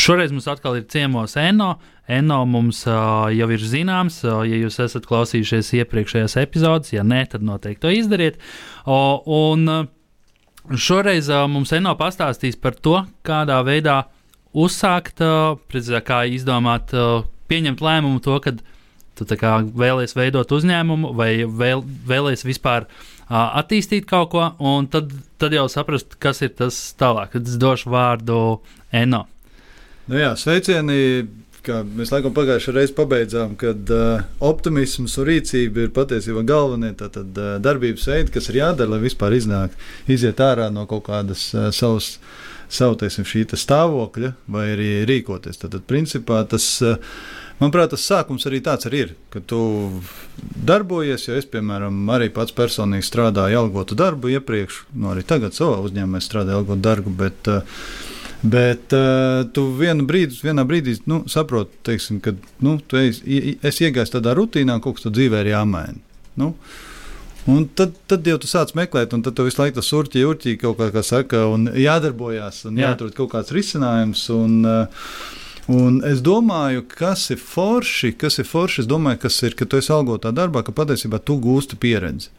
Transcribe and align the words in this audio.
Šoreiz 0.00 0.32
mums 0.32 0.46
atkal 0.48 0.78
ir 0.78 0.86
ciemos 0.88 1.36
Eno. 1.36 1.74
Eno 2.08 2.38
mums 2.48 2.86
uh, 2.88 3.28
jau 3.36 3.48
ir 3.52 3.60
zināms, 3.60 4.22
uh, 4.24 4.40
ja 4.48 4.56
jūs 4.62 4.78
esat 4.80 5.04
klausījušies 5.06 5.74
iepriekšējās 5.76 6.36
epizodes, 6.40 6.94
ja 6.94 7.04
nē, 7.04 7.26
tad 7.34 7.44
noteikti 7.44 7.82
to 7.84 7.92
izdariet. 7.92 8.38
Uh, 8.86 9.20
un 9.28 9.68
uh, 9.68 9.82
šoreiz 10.72 11.28
uh, 11.28 11.44
mums 11.52 11.74
Eno 11.76 11.92
pastāstīs 12.00 12.56
par 12.56 12.78
to, 12.80 13.02
kādā 13.26 13.58
veidā 13.66 13.98
uzsākt, 14.56 15.20
uh, 15.20 15.58
precīzāk, 15.68 16.06
kā 16.08 16.20
izdomāt, 16.32 16.94
uh, 16.96 17.26
pieņemt 17.52 17.82
lēmumu 17.84 18.22
to, 18.24 18.38
kad 18.40 18.62
tu 19.20 19.26
vēlēsies 19.28 20.16
veidot 20.16 20.54
uzņēmumu 20.56 21.12
vai 21.18 21.34
vēl, 21.44 21.84
vēlēsies 22.08 22.46
vispār 22.48 22.86
uh, 22.88 23.50
attīstīt 23.60 24.08
kaut 24.08 24.32
ko, 24.32 24.46
un 24.64 24.88
tad, 24.88 25.12
tad 25.36 25.52
jau 25.52 25.66
saprast, 25.68 26.16
kas 26.22 26.40
ir 26.46 26.56
tas 26.56 26.80
tālāk. 26.96 27.36
Tad 27.36 27.52
es 27.52 27.60
došu 27.60 27.92
vārdu 27.92 28.40
Eno. 28.96 29.26
Nu 30.10 30.18
jā, 30.18 30.32
sveicieni! 30.34 31.28
Kā 31.62 31.82
mēs 31.84 32.10
laikam 32.10 32.32
pagājušajā 32.34 32.72
reizē 32.74 32.94
pabeidzām, 32.96 33.52
kad 33.60 33.90
uh, 33.94 34.22
optimisms 34.42 35.12
un 35.20 35.26
rīcība 35.28 35.84
ir 35.84 35.92
patiesībā 35.94 36.42
galvenie 36.48 36.94
tātad, 36.98 37.36
uh, 37.36 37.50
darbības 37.62 38.08
veidi, 38.08 38.32
kas 38.34 38.48
ir 38.48 38.58
jādara, 38.58 38.94
lai 38.94 38.98
vispār 39.04 39.36
iznāk, 39.36 39.76
iziet 40.10 40.40
ārā 40.42 40.66
no 40.72 40.86
kaut 40.90 41.04
kādas 41.06 41.44
uh, 41.52 41.68
savas, 41.76 42.14
savu, 42.72 42.96
teiksim, 42.98 43.28
stāvokļa 43.60 44.32
vai 44.50 44.66
arī 44.72 44.90
rīkoties. 45.12 45.60
Tātad, 45.62 45.84
principā, 45.86 46.40
tas, 46.48 46.66
uh, 46.82 46.96
manuprāt, 47.60 47.92
tas 47.92 48.08
sākums 48.08 48.48
arī 48.50 48.64
tāds 48.66 48.88
arī 48.90 49.04
ir, 49.04 49.16
ka 49.30 49.44
tu 49.44 49.62
darbojies, 50.40 51.28
jo 51.28 51.38
es, 51.38 51.46
piemēram, 51.52 52.02
arī 52.16 52.32
pats 52.34 52.56
personīgi 52.56 53.06
strādāju 53.06 53.62
algotu 53.62 54.00
darbu 54.00 54.32
iepriekš, 54.40 54.86
nu, 54.96 55.12
arī 55.12 55.28
tagad 55.28 55.54
savā 55.54 55.78
uzņēmumā 55.84 56.24
strādāju 56.24 56.64
algotu 56.64 56.88
darbu. 56.88 57.20
Bet, 57.20 57.52
uh, 57.52 58.08
Bet 58.42 58.94
uh, 58.96 59.42
tu 59.52 59.66
vienu 59.76 60.06
brīdi, 60.08 60.38
vienā 60.40 60.64
brīdī 60.64 60.96
nu, 61.10 61.24
saproti, 61.28 61.76
teiksim, 61.84 62.22
ka 62.24 62.32
nu, 62.64 62.78
tu 62.88 62.96
esi, 62.96 63.58
esi 63.60 63.84
iegājis 63.88 64.14
tādā 64.14 64.32
rutīnā, 64.38 64.78
kaut 64.80 64.96
kas 64.96 65.12
dzīvē 65.12 65.42
ir 65.44 65.52
jāmaina. 65.54 66.00
Nu, 66.40 66.54
Un 67.48 67.64
tad, 67.72 67.94
tad 68.06 68.26
jau 68.28 68.36
tu 68.36 68.46
sāc 68.46 68.74
meklēt, 68.76 69.14
un 69.16 69.22
tad 69.24 69.32
tu 69.34 69.46
visu 69.46 69.62
laiku 69.62 69.78
tas 69.78 69.88
urķi, 69.96 70.24
urķi 70.28 70.52
kaut 70.60 70.76
kā, 70.76 70.90
kā 70.92 71.02
saka, 71.02 71.46
un 71.48 71.70
jādarbojas, 71.72 72.66
un 72.68 72.76
Jā. 72.76 72.90
jāatrod 72.90 73.14
kaut 73.16 73.30
kāds 73.32 73.54
risinājums. 73.56 74.26
Un, 74.34 74.58
uh, 74.68 75.14
Un 75.70 76.00
es 76.06 76.18
domāju, 76.24 76.82
kas 76.88 77.28
ir 77.30 77.38
forši, 77.38 78.14
kas 78.18 78.40
ir 78.42 78.46
forši. 78.48 78.80
Es 78.82 78.88
domāju, 78.90 79.20
kas 79.22 79.36
ir, 79.46 79.54
ka 79.54 79.68
tu 79.68 79.78
esi 79.78 79.92
algotā 79.94 80.32
darbā, 80.34 80.64
ka 80.66 80.74
patiesībā 80.74 81.20
tu 81.22 81.36
gūsti 81.38 81.78
pieredzi. 81.78 82.30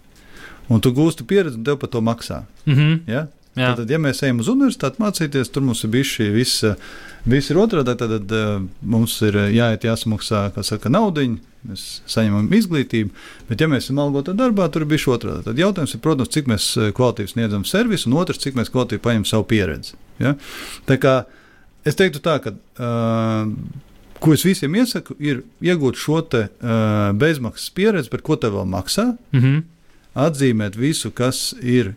Un 0.71 0.81
tu 0.83 0.91
gūsti 0.95 1.23
pieredzi, 1.29 1.59
un 1.59 1.67
tev 1.67 1.77
par 1.79 1.91
to 1.93 2.01
maksā. 2.03 2.41
Mm 2.65 2.75
-hmm. 2.75 2.99
ja? 3.07 3.27
Jā. 3.59 3.73
Tad, 3.75 3.89
ja 3.91 3.99
mēs 3.99 4.21
ejam 4.23 4.39
uz 4.39 4.47
universitāti 4.51 5.01
mācīties, 5.03 5.49
tur 5.51 5.65
mums 5.67 5.83
ir 5.83 5.91
bijusi 5.91 6.13
šī 6.17 6.27
visa. 6.35 6.75
Viss 7.27 7.51
ir 7.51 7.59
otrādi, 7.59 7.93
tad, 7.99 8.13
tad 8.15 8.31
uh, 8.33 8.61
mums 8.81 9.17
ir 9.27 9.35
eh, 9.37 9.49
jāiet, 9.57 9.83
jāsamaksā 9.85 10.47
naudu, 10.89 11.25
mēs 11.67 11.83
saņemam 12.09 12.47
izglītību. 12.57 13.11
Bet, 13.49 13.61
ja 13.61 13.67
mēs 13.69 13.85
esam 13.85 13.99
algotā 14.01 14.33
darbā, 14.37 14.69
tur 14.71 14.85
ir 14.85 14.89
bijis 14.89 15.09
otrādi. 15.11 15.43
Tad 15.45 15.59
jautājums 15.59 15.93
ir, 15.93 16.01
protams, 16.01 16.31
cik 16.33 16.47
mēs 16.49 16.71
eh, 16.79 16.89
kvalitīvi 16.95 17.33
sniedzam 17.33 17.67
servisu, 17.67 18.09
un 18.09 18.17
otrs, 18.23 18.39
cik 18.41 18.57
mēs 18.57 18.71
kvalitīvi 18.73 19.03
paņemam 19.03 19.27
savu 19.29 19.45
pieredzi. 19.51 19.99
Ja? 20.23 20.33
Tā 20.87 20.97
kā 21.01 21.15
es 21.85 21.99
teiktu 21.99 22.23
tā, 22.23 22.39
ka. 22.43 22.57
Uh, 22.79 23.89
Ko 24.21 24.35
es 24.35 24.43
visiem 24.45 24.75
iesaku, 24.77 25.15
ir 25.17 25.39
iegūt 25.65 25.97
šo 25.97 26.19
te, 26.29 26.43
uh, 26.61 27.07
bezmaksas 27.17 27.71
pieredzi, 27.73 28.11
par 28.13 28.21
ko 28.21 28.35
te 28.37 28.51
vēl 28.53 28.67
maksā. 28.69 29.15
Mm 29.33 29.39
-hmm. 29.41 29.63
Atzīmēt 30.13 30.77
visu, 30.77 31.09
kas 31.09 31.55
ir 31.57 31.95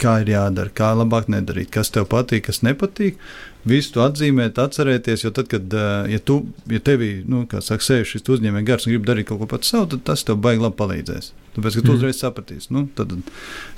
kā 0.00 0.18
ir 0.22 0.32
jādara, 0.34 0.72
kā 0.74 0.92
labāk 0.96 1.28
nedarīt, 1.32 1.70
kas 1.74 1.92
tev 1.94 2.08
patīk, 2.12 2.46
kas 2.48 2.62
nepatīk. 2.66 3.20
Visu 3.68 3.90
to 3.96 4.04
atzīmēt, 4.04 4.58
atcerēties, 4.62 5.24
jo 5.26 5.32
tad, 5.34 5.48
kad 5.50 5.74
eh, 5.74 6.14
ja 6.14 6.20
tu, 6.22 6.38
ja 6.70 6.78
tevī, 6.84 7.18
nu, 7.28 7.42
kā 7.50 7.60
saka, 7.64 7.84
sēž 7.84 8.14
šis 8.14 8.30
uzņēmējs 8.36 8.66
gars 8.68 8.86
un 8.86 8.94
grib 8.94 9.08
darīt 9.08 9.28
kaut 9.28 9.42
ko 9.42 9.48
pats 9.50 9.74
savu, 9.74 9.90
tad 9.92 10.06
tas 10.06 10.24
tev 10.24 10.38
baigi 10.44 10.62
labi 10.62 10.78
palīdzēs. 10.78 11.32
Tāpēc, 11.58 11.74
ka 11.74 11.82
tu 11.82 11.90
mm. 11.90 11.96
uzreiz 11.98 12.20
sapratīsi, 12.22 12.70
nu, 12.74 12.84
tad 12.94 13.16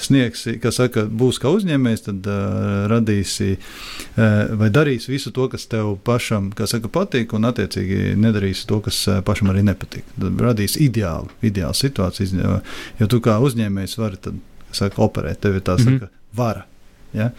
sniegsi, 0.05 0.59
kas 0.61 0.77
saka, 0.83 1.07
būs 1.09 1.41
kā 1.41 1.49
uzņēmējs, 1.57 2.05
tad 2.11 2.29
uh, 2.29 2.67
radīsi 2.93 3.55
uh, 3.57 4.53
vai 4.61 4.69
darīsi 4.75 5.15
visu 5.15 5.33
to, 5.35 5.49
kas 5.53 5.65
tev 5.71 5.95
pašam, 6.05 6.51
kā 6.57 6.69
saka, 6.69 6.93
patīk, 6.93 7.33
un 7.39 7.49
attiecīgi 7.49 8.19
nedarīsi 8.21 8.69
to, 8.69 8.83
kas 8.85 9.01
uh, 9.09 9.23
pašam 9.25 9.55
arī 9.55 9.65
nepatīk. 9.71 10.05
Tad 10.19 10.45
radīsi 10.45 10.85
ideālu, 10.91 11.33
ideālu 11.47 11.79
situāciju, 11.79 12.61
jo 13.01 13.11
tu 13.11 13.25
kā 13.25 13.41
uzņēmējs 13.49 13.97
vari 14.03 14.21
tad 14.29 14.45
saka, 14.73 15.03
operēt. 15.03 15.41
Tev 15.41 15.57
ir 15.57 15.65
tā 15.67 15.79
mm 15.79 15.87
-hmm. 15.87 16.01
saka, 16.01 16.11
vara. 16.37 16.67
Ja? 17.13 17.31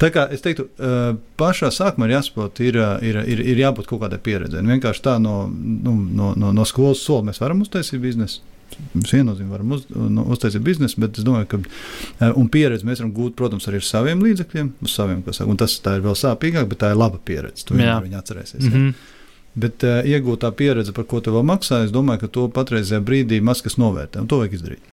Tā 0.00 0.10
kā 0.10 0.26
es 0.34 0.42
teiktu, 0.44 0.66
pašā 1.38 1.70
sākumā 1.74 2.08
ir 2.08 2.16
jāsaprot, 2.16 2.60
ir, 2.60 2.78
ir, 3.02 3.20
ir, 3.30 3.40
ir 3.40 3.62
jābūt 3.62 3.86
kaut 3.86 4.02
kādai 4.02 4.18
pieredzei. 4.18 4.64
Vienkārši 4.66 5.04
tā 5.04 5.18
no, 5.22 5.44
nu, 5.54 5.94
no, 5.94 6.32
no, 6.36 6.52
no 6.52 6.64
skolas 6.64 7.04
sola 7.04 7.22
mēs 7.30 7.40
varam 7.42 7.62
uztaisīt 7.64 8.02
biznesu. 8.02 8.42
Mēs 8.94 9.12
viennozīmīgi 9.14 9.52
varam 9.52 9.72
uz, 9.76 9.84
no, 9.94 10.24
uztaisīt 10.34 10.62
biznesu, 10.64 10.98
bet 11.00 11.18
es 11.18 11.26
domāju, 11.26 11.46
ka 11.52 12.30
pieredzi 12.50 12.86
mēs 12.88 13.02
varam 13.02 13.12
gūt, 13.14 13.36
protams, 13.38 13.68
arī 13.70 13.78
ar 13.78 13.86
saviem 13.86 14.24
līdzekļiem. 14.24 14.72
Saviem, 14.90 15.20
saka, 15.30 15.58
tas 15.62 15.76
ir 15.78 16.06
vēl 16.06 16.16
sāpīgāk, 16.18 16.66
bet 16.72 16.78
tā 16.82 16.90
ir 16.90 16.98
laba 16.98 17.20
pieredze. 17.24 17.68
To 17.68 17.78
viņi 17.78 18.18
atcerēsies. 18.18 18.64
Mm 18.64 18.72
-hmm. 18.72 18.86
ja? 18.86 19.12
Bet 19.54 19.84
uh, 19.86 20.00
iegūtā 20.02 20.50
pieredze, 20.58 20.92
par 20.92 21.04
ko 21.06 21.20
tev 21.20 21.38
maksā, 21.46 21.84
es 21.84 21.92
domāju, 21.94 22.24
ka 22.24 22.28
to 22.28 22.48
patreizajā 22.48 23.00
brīdī 23.00 23.40
maz 23.40 23.62
kas 23.62 23.78
novērtē, 23.78 24.20
un 24.20 24.26
to 24.26 24.40
vajag 24.40 24.52
izdarīt. 24.58 24.93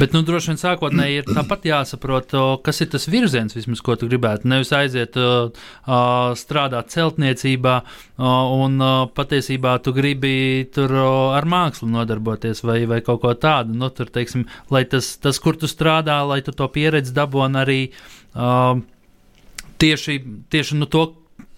Bet, 0.00 0.14
nu, 0.16 0.22
droši 0.24 0.48
vien 0.52 0.58
sākotnēji 0.60 1.18
ir 1.20 1.26
tāpat 1.28 1.66
jāsaprot, 1.68 2.32
kas 2.64 2.78
ir 2.80 2.88
tas 2.94 3.04
virziens, 3.10 3.52
vismaz, 3.52 3.82
ko 3.84 3.96
tu 4.00 4.08
gribētu. 4.08 4.48
Nevis 4.48 4.70
aiziet 4.72 5.18
uh, 5.20 5.50
strādāt 6.40 6.88
celtniecībā, 6.94 7.74
uh, 7.84 8.24
un 8.64 8.80
uh, 8.80 9.02
patiesībā 9.12 9.74
tu 9.84 9.92
gribi 9.96 10.32
tur 10.72 10.94
uh, 10.96 11.10
ar 11.36 11.44
mākslu 11.44 11.90
nodarboties 11.92 12.64
vai, 12.64 12.78
vai 12.88 13.02
kaut 13.04 13.20
ko 13.26 13.34
tādu. 13.36 13.76
Nu, 13.76 13.92
tur, 13.92 14.08
teiksim, 14.08 14.46
lai 14.72 14.86
tas, 14.88 15.12
tas, 15.20 15.42
kur 15.42 15.60
tu 15.60 15.68
strādā, 15.68 16.16
lai 16.24 16.40
tu 16.46 16.56
to 16.56 16.70
pieredzi 16.72 17.12
dabūtu 17.20 17.60
arī 17.60 17.80
uh, 17.90 18.80
tieši, 19.84 20.20
tieši 20.48 20.80
nu, 20.80 20.88
to. 20.88 21.10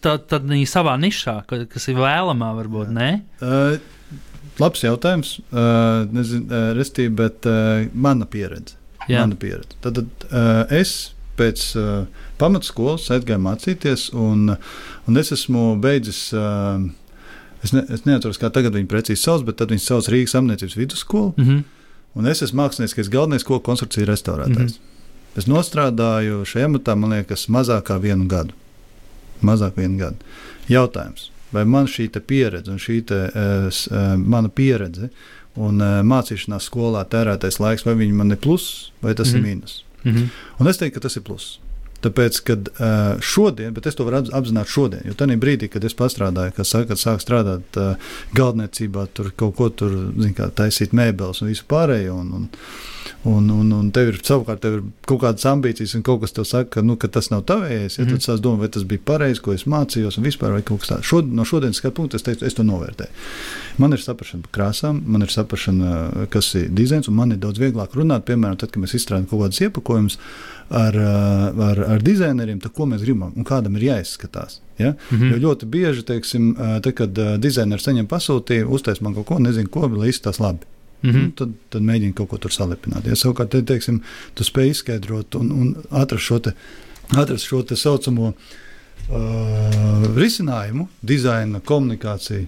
Tad, 0.03 0.25
tad 0.27 0.49
savā 0.67 0.97
nišā, 0.99 1.45
kas 1.47 1.85
ir 1.87 2.01
vēlamā, 2.03 2.49
varbūt 2.57 2.89
ne. 2.91 3.11
Uh, 3.39 3.77
labs 4.61 4.85
jautājums. 4.85 5.39
Uh, 5.51 6.05
nezinu, 6.13 6.47
uh, 6.49 6.71
restīvi, 6.77 7.15
bet 7.23 7.49
uh, 7.49 7.89
mana 7.95 8.27
pieredze. 8.27 8.77
Jā. 9.09 9.25
Mana 9.25 9.37
pieredze. 9.37 9.77
Tad, 9.81 10.01
tad 10.01 10.27
uh, 10.31 10.65
es 10.71 11.13
pēc 11.39 11.63
uh, 11.81 12.27
pamatskolas 12.39 13.09
aizgāju 13.15 13.41
mācīties, 13.43 14.11
un, 14.19 14.57
un 15.09 15.23
es 15.23 15.33
esmu 15.33 15.77
beidzis. 15.83 16.27
Uh, 16.37 16.91
Es, 17.63 17.71
ne, 17.71 17.85
es 17.95 18.01
neatceros, 18.03 18.41
kā 18.43 18.49
tagad 18.51 18.75
viņi 18.75 18.89
precīzi 18.91 19.23
sauc, 19.23 19.45
bet 19.47 19.61
tad 19.61 19.71
viņi 19.71 19.85
sauc 19.85 20.09
Rīgas 20.11 20.33
amniecības 20.35 20.75
vidusskolu. 20.75 21.29
Mm 21.37 21.45
-hmm. 21.45 21.61
Un 22.19 22.27
es 22.27 22.43
esmu 22.43 22.59
mākslinieks, 22.59 22.95
kas 22.97 23.09
galvenais 23.09 23.45
koku 23.47 23.63
konstrukcija 23.69 24.07
restaurētājs. 24.07 24.57
Mm 24.57 24.67
-hmm. 24.67 25.37
Es 25.37 25.47
nostrādāju 25.47 26.43
šajā 26.45 26.69
amatā, 26.69 26.95
man 26.95 27.15
liekas, 27.15 27.47
mazāk 27.49 27.87
kā 27.89 28.01
vienu 28.01 28.27
gadu. 28.29 28.53
Mazāk 29.43 29.77
vienu 29.77 29.99
gadu. 29.99 30.17
Jautājums, 30.69 31.31
vai 31.53 31.65
man 31.65 31.87
šī 31.87 32.09
pieredze 32.27 32.71
un 32.73 32.79
šī 32.83 32.99
te, 33.07 33.21
uh, 33.29 34.03
mana 34.17 34.49
pieredze 34.49 35.11
un 35.57 35.81
uh, 35.81 36.01
mācīšanās 36.07 36.69
skolā 36.71 37.05
tērētais 37.13 37.61
laiks, 37.61 37.87
vai 37.87 37.95
viņi 37.95 38.13
man 38.17 38.33
ir 38.33 38.41
pluss 38.41 38.93
vai 39.03 39.15
tas 39.15 39.33
mm 39.33 39.35
-hmm. 39.35 39.37
ir 39.37 39.43
mhm. 39.43 39.49
mīnus? 39.49 39.85
Mm 40.05 40.13
-hmm. 40.13 40.29
Un 40.59 40.67
es 40.69 40.79
teiktu, 40.79 40.95
ka 40.95 41.01
tas 41.01 41.17
ir 41.17 41.23
pluss. 41.23 41.59
Tāpēc, 42.03 42.41
kad 42.49 42.71
šodien, 43.23 43.75
bet 43.77 43.87
es 43.87 43.99
to 43.99 44.07
varu 44.09 44.23
apzināt 44.35 44.71
šodien, 44.73 45.05
jo 45.07 45.17
tajā 45.19 45.39
brīdī, 45.43 45.69
kad 45.73 45.85
es 45.85 45.97
pastrādāju, 45.99 46.57
kad, 46.57 46.69
sāk, 46.69 46.89
kad 46.91 47.01
sāku 47.01 47.25
strādāt 47.25 47.79
galdniecībā, 48.37 49.07
tur 49.15 49.31
kaut 49.37 49.57
ko 49.59 49.69
tur, 49.71 49.95
kā, 50.37 50.51
taisīt 50.63 50.97
mēbeles 50.97 51.43
un 51.43 51.53
visu 51.53 51.69
pārējo. 51.71 52.19
Un, 52.23 52.35
un, 52.41 52.51
Un, 53.25 53.49
un, 53.49 53.69
un 53.71 53.91
tev 53.95 54.09
ir 54.11 54.17
savukārt 54.27 54.65
tev 54.65 54.73
ir 54.75 54.81
kaut 55.07 55.21
kādas 55.23 55.45
ambīcijas, 55.47 55.93
un 55.95 56.03
kaut 56.07 56.25
kas 56.25 56.35
tev 56.35 56.47
saka, 56.49 56.69
ka, 56.75 56.83
nu, 56.83 56.97
ka 56.99 57.07
tas 57.13 57.29
nav 57.31 57.45
tavējais. 57.47 57.99
Ja, 57.99 58.05
mm 58.05 58.09
-hmm. 58.11 58.25
Tad 58.25 58.35
es 58.35 58.41
domāju, 58.43 58.61
vai 58.61 58.69
tas 58.69 58.83
bija 58.83 59.01
pareizi, 59.05 59.41
ko 59.41 59.53
es 59.53 59.65
mācījos, 59.67 60.19
un 60.19 60.25
vispār 60.25 60.53
vai 60.53 60.63
kaut 60.63 60.81
kas 60.81 60.91
tāds. 60.91 61.07
Šod, 61.07 61.31
no 61.33 61.45
šodienas 61.45 61.77
skatu 61.77 61.95
punkta 61.95 62.17
es, 62.17 62.23
teicu, 62.23 62.45
es 62.45 62.55
to 62.55 62.63
novērtēju. 62.63 63.11
Man 63.79 63.93
ir 63.93 63.99
saprāšana 63.99 64.43
par 64.43 64.53
krāsām, 64.59 65.03
man 65.07 65.23
ir 65.23 65.29
saprāšana, 65.29 66.27
kas 66.31 66.55
ir 66.55 66.69
dizains, 66.69 67.09
un 67.09 67.15
man 67.15 67.33
ir 67.33 67.39
daudz 67.39 67.59
vieglāk 67.59 67.95
runāt, 67.95 68.25
piemēram, 68.25 68.57
tad, 68.57 68.71
kad 68.71 68.83
mēs 68.83 68.95
izstrādājam 68.95 69.29
kaut 69.31 69.41
kādus 69.43 69.61
iepakojumus 69.61 70.19
ar, 70.69 70.97
ar, 71.69 71.81
ar 71.95 72.03
dizaineriem, 72.03 72.61
tad, 72.61 72.73
ko 72.77 72.87
mēs 72.91 73.03
gribam 73.05 73.33
un 73.37 73.47
kādam 73.49 73.77
ir 73.77 73.89
jāizskatās. 73.89 74.61
Ja? 74.79 74.93
Mm 74.93 75.19
-hmm. 75.19 75.33
Jo 75.33 75.49
ļoti 75.49 75.67
bieži, 75.67 76.03
teiksim, 76.03 76.55
tad, 76.83 76.93
kad 76.95 77.19
dizainers 77.39 77.85
saņem 77.85 78.07
pasūtījumu, 78.07 78.71
uztais 78.71 79.01
man 79.01 79.15
kaut 79.15 79.27
ko, 79.27 79.39
nezinu, 79.39 79.69
ko, 79.69 79.87
lai 79.87 80.09
izskatās 80.09 80.41
labi. 80.41 80.67
Mm 81.03 81.11
-hmm. 81.11 81.33
tad, 81.35 81.53
tad 81.71 81.83
mēģini 81.83 82.15
kaut 82.15 82.29
ko 82.29 82.39
tur 82.39 82.51
salipināt. 82.51 83.07
Ja 83.07 83.17
savukārt, 83.17 83.51
te, 83.51 83.63
teiksim, 83.63 84.03
tu 84.35 84.45
spēj 84.45 84.71
izskaidrot 84.71 85.35
un, 85.35 85.51
un 85.53 85.77
atrast 85.91 86.25
šo, 86.25 86.39
te, 86.39 86.53
atrast 87.17 87.45
šo 87.45 87.63
te 87.63 87.77
saucamo 87.77 88.27
uh, 88.29 88.37
risinājumu, 90.17 90.89
dizaina, 91.03 91.61
komunikāciju. 91.61 92.47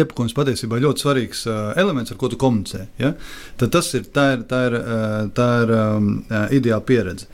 Iepakojums 0.00 0.36
patiesībā 0.36 0.78
ir 0.78 0.86
ļoti 0.86 1.04
svarīgs 1.04 1.44
uh, 1.48 1.72
elements, 1.80 2.12
ar 2.12 2.20
ko 2.20 2.30
tu 2.32 2.38
komunicē. 2.40 2.86
Ja? 3.00 3.14
Tad 3.60 3.74
tas 3.74 3.90
ir, 3.94 4.06
tā 4.14 4.30
ir, 4.36 4.46
tā 4.50 4.64
ir, 4.68 4.78
uh, 4.80 5.18
tā 5.34 5.48
ir 5.64 5.74
um, 5.78 6.08
uh, 6.28 6.46
ideāla 6.54 6.84
pieredze. 6.86 7.28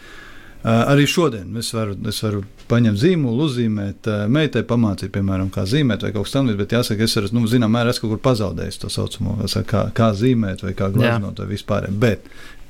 Uh, 0.60 0.82
arī 0.92 1.06
šodien 1.08 1.56
es 1.56 1.72
varu, 1.72 1.96
es 2.10 2.20
varu 2.20 2.44
paņemt 2.68 3.00
zīmolu, 3.00 3.48
uzzīmēt, 3.48 4.06
meitai 4.30 4.60
pamācīt, 4.68 5.10
piemēram, 5.14 5.48
kā 5.50 5.64
zīmēt 5.66 6.04
vai 6.04 6.12
kaut 6.14 6.28
kas 6.28 6.36
tamlīdzīgs. 6.36 6.60
Bet 6.60 6.76
jāsaka, 6.76 7.08
es 7.08 7.16
arī, 7.18 7.32
nu, 7.34 7.42
zinām, 7.50 7.72
mērā 7.74 7.90
esmu 7.90 8.04
kaut 8.04 8.12
kur 8.14 8.22
pazaudējis 8.28 8.78
to 8.84 8.92
saucamo, 8.92 9.40
kā, 9.66 9.88
kā 9.96 10.12
zīmēt 10.14 10.62
vai 10.62 10.76
kā 10.78 10.92
glaznot 10.94 11.42
vai 11.42 11.48
vispār. 11.50 11.88
Bet 11.90 12.28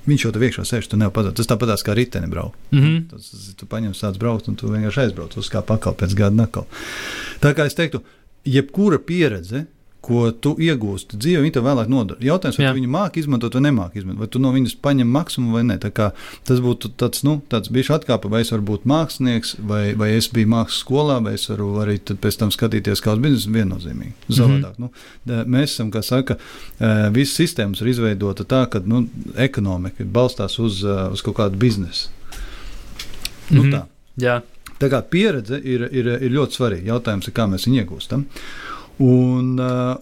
Viņš 0.08 0.25
jau 0.25 0.31
tur 0.32 0.44
iekšā 0.46 0.64
sēž, 0.64 0.88
tu 0.88 0.98
nevari 0.98 1.14
pateikt. 1.16 1.37
Tas 1.40 1.50
tāpat 1.50 1.82
kā 1.84 1.94
riteni 1.96 2.31
braukt. 2.31 2.56
Mm 2.72 2.81
-hmm. 2.82 3.02
tas, 3.10 3.54
tu 3.56 3.66
paņem 3.66 3.92
sāc 3.94 4.19
braukt, 4.19 4.48
un 4.48 4.56
tu 4.56 4.69
vienkārši 4.69 5.00
aizbrauc 5.04 5.37
uz 5.37 5.50
kā 5.50 5.60
pēc 5.62 6.14
gada 6.14 6.37
nakal. 6.37 6.66
Tā 7.40 7.54
kā 7.54 7.66
es 7.66 7.75
teiktu, 7.75 8.02
jebkura 8.44 8.98
pieredze, 8.98 9.66
ko 10.05 10.31
tu 10.32 10.55
iegūsti 10.61 11.19
dzīvē, 11.20 11.43
viņa 11.44 11.55
tev 11.56 11.67
vēlāk 11.67 11.91
nodara. 11.93 12.25
Jautājums, 12.25 12.58
vai 12.61 12.73
viņi 12.76 12.88
māki 12.91 13.20
izmantot 13.20 13.56
vai 13.56 13.62
nemāki 13.67 14.00
izmantot, 14.00 14.23
vai 14.23 14.29
tu 14.32 14.41
no 14.41 14.52
viņas 14.55 14.76
paņem 14.82 15.11
maksimumu 15.12 15.58
vai 15.58 15.64
nē. 15.69 15.76
Tas 16.49 16.62
būtu 16.64 16.93
tāds, 17.00 17.25
nu, 17.26 17.37
tāds 17.52 17.73
bijis 17.73 17.91
atkāpe, 17.93 18.31
vai 18.32 18.41
es 18.44 18.52
varu 18.55 18.64
būt 18.70 18.87
mākslinieks, 18.88 19.58
vai, 19.69 19.82
vai 20.00 20.12
es 20.17 20.31
biju 20.32 20.49
mākslas 20.55 20.81
skolā, 20.85 21.19
vai 21.25 21.35
es 21.37 21.44
varu 21.50 21.73
arī 21.85 21.99
pēc 22.00 22.41
tam 22.41 22.52
skatīties 22.55 23.05
kā 23.05 23.17
uz 23.17 23.23
biznesu 23.25 23.52
viennozīmīgi. 23.55 24.14
Savādāk. 24.31 24.79
Mm 24.79 24.87
-hmm. 24.87 25.02
nu, 25.26 25.43
mēs 25.56 25.75
esam, 25.75 25.91
kā 25.93 26.02
saka, 26.02 26.38
visas 27.12 27.37
sistēmas 27.37 27.82
ir 27.82 27.93
izveidota 27.93 28.44
tā, 28.44 28.67
ka 28.70 28.81
nu, 28.85 29.06
ekonomika 29.37 30.05
balstās 30.05 30.58
uz, 30.58 30.82
uz 30.85 31.23
kaut 31.23 31.37
kādu 31.37 31.56
biznesu. 31.56 32.08
Nu, 33.50 33.62
mm 33.62 33.69
-hmm. 33.69 33.73
tā. 33.73 33.85
Jā. 34.17 34.41
Tā 34.81 34.88
kā 34.88 35.02
pieredze 35.02 35.61
ir, 35.64 35.88
ir, 35.93 36.06
ir 36.06 36.31
ļoti 36.32 36.56
svarīga. 36.56 36.87
Jautājums 36.87 37.29
ir, 37.29 37.35
kā 37.35 37.44
mēs 37.47 37.67
viņu 37.67 37.85
iegūstam. 37.85 38.20
Uh, 38.20 38.69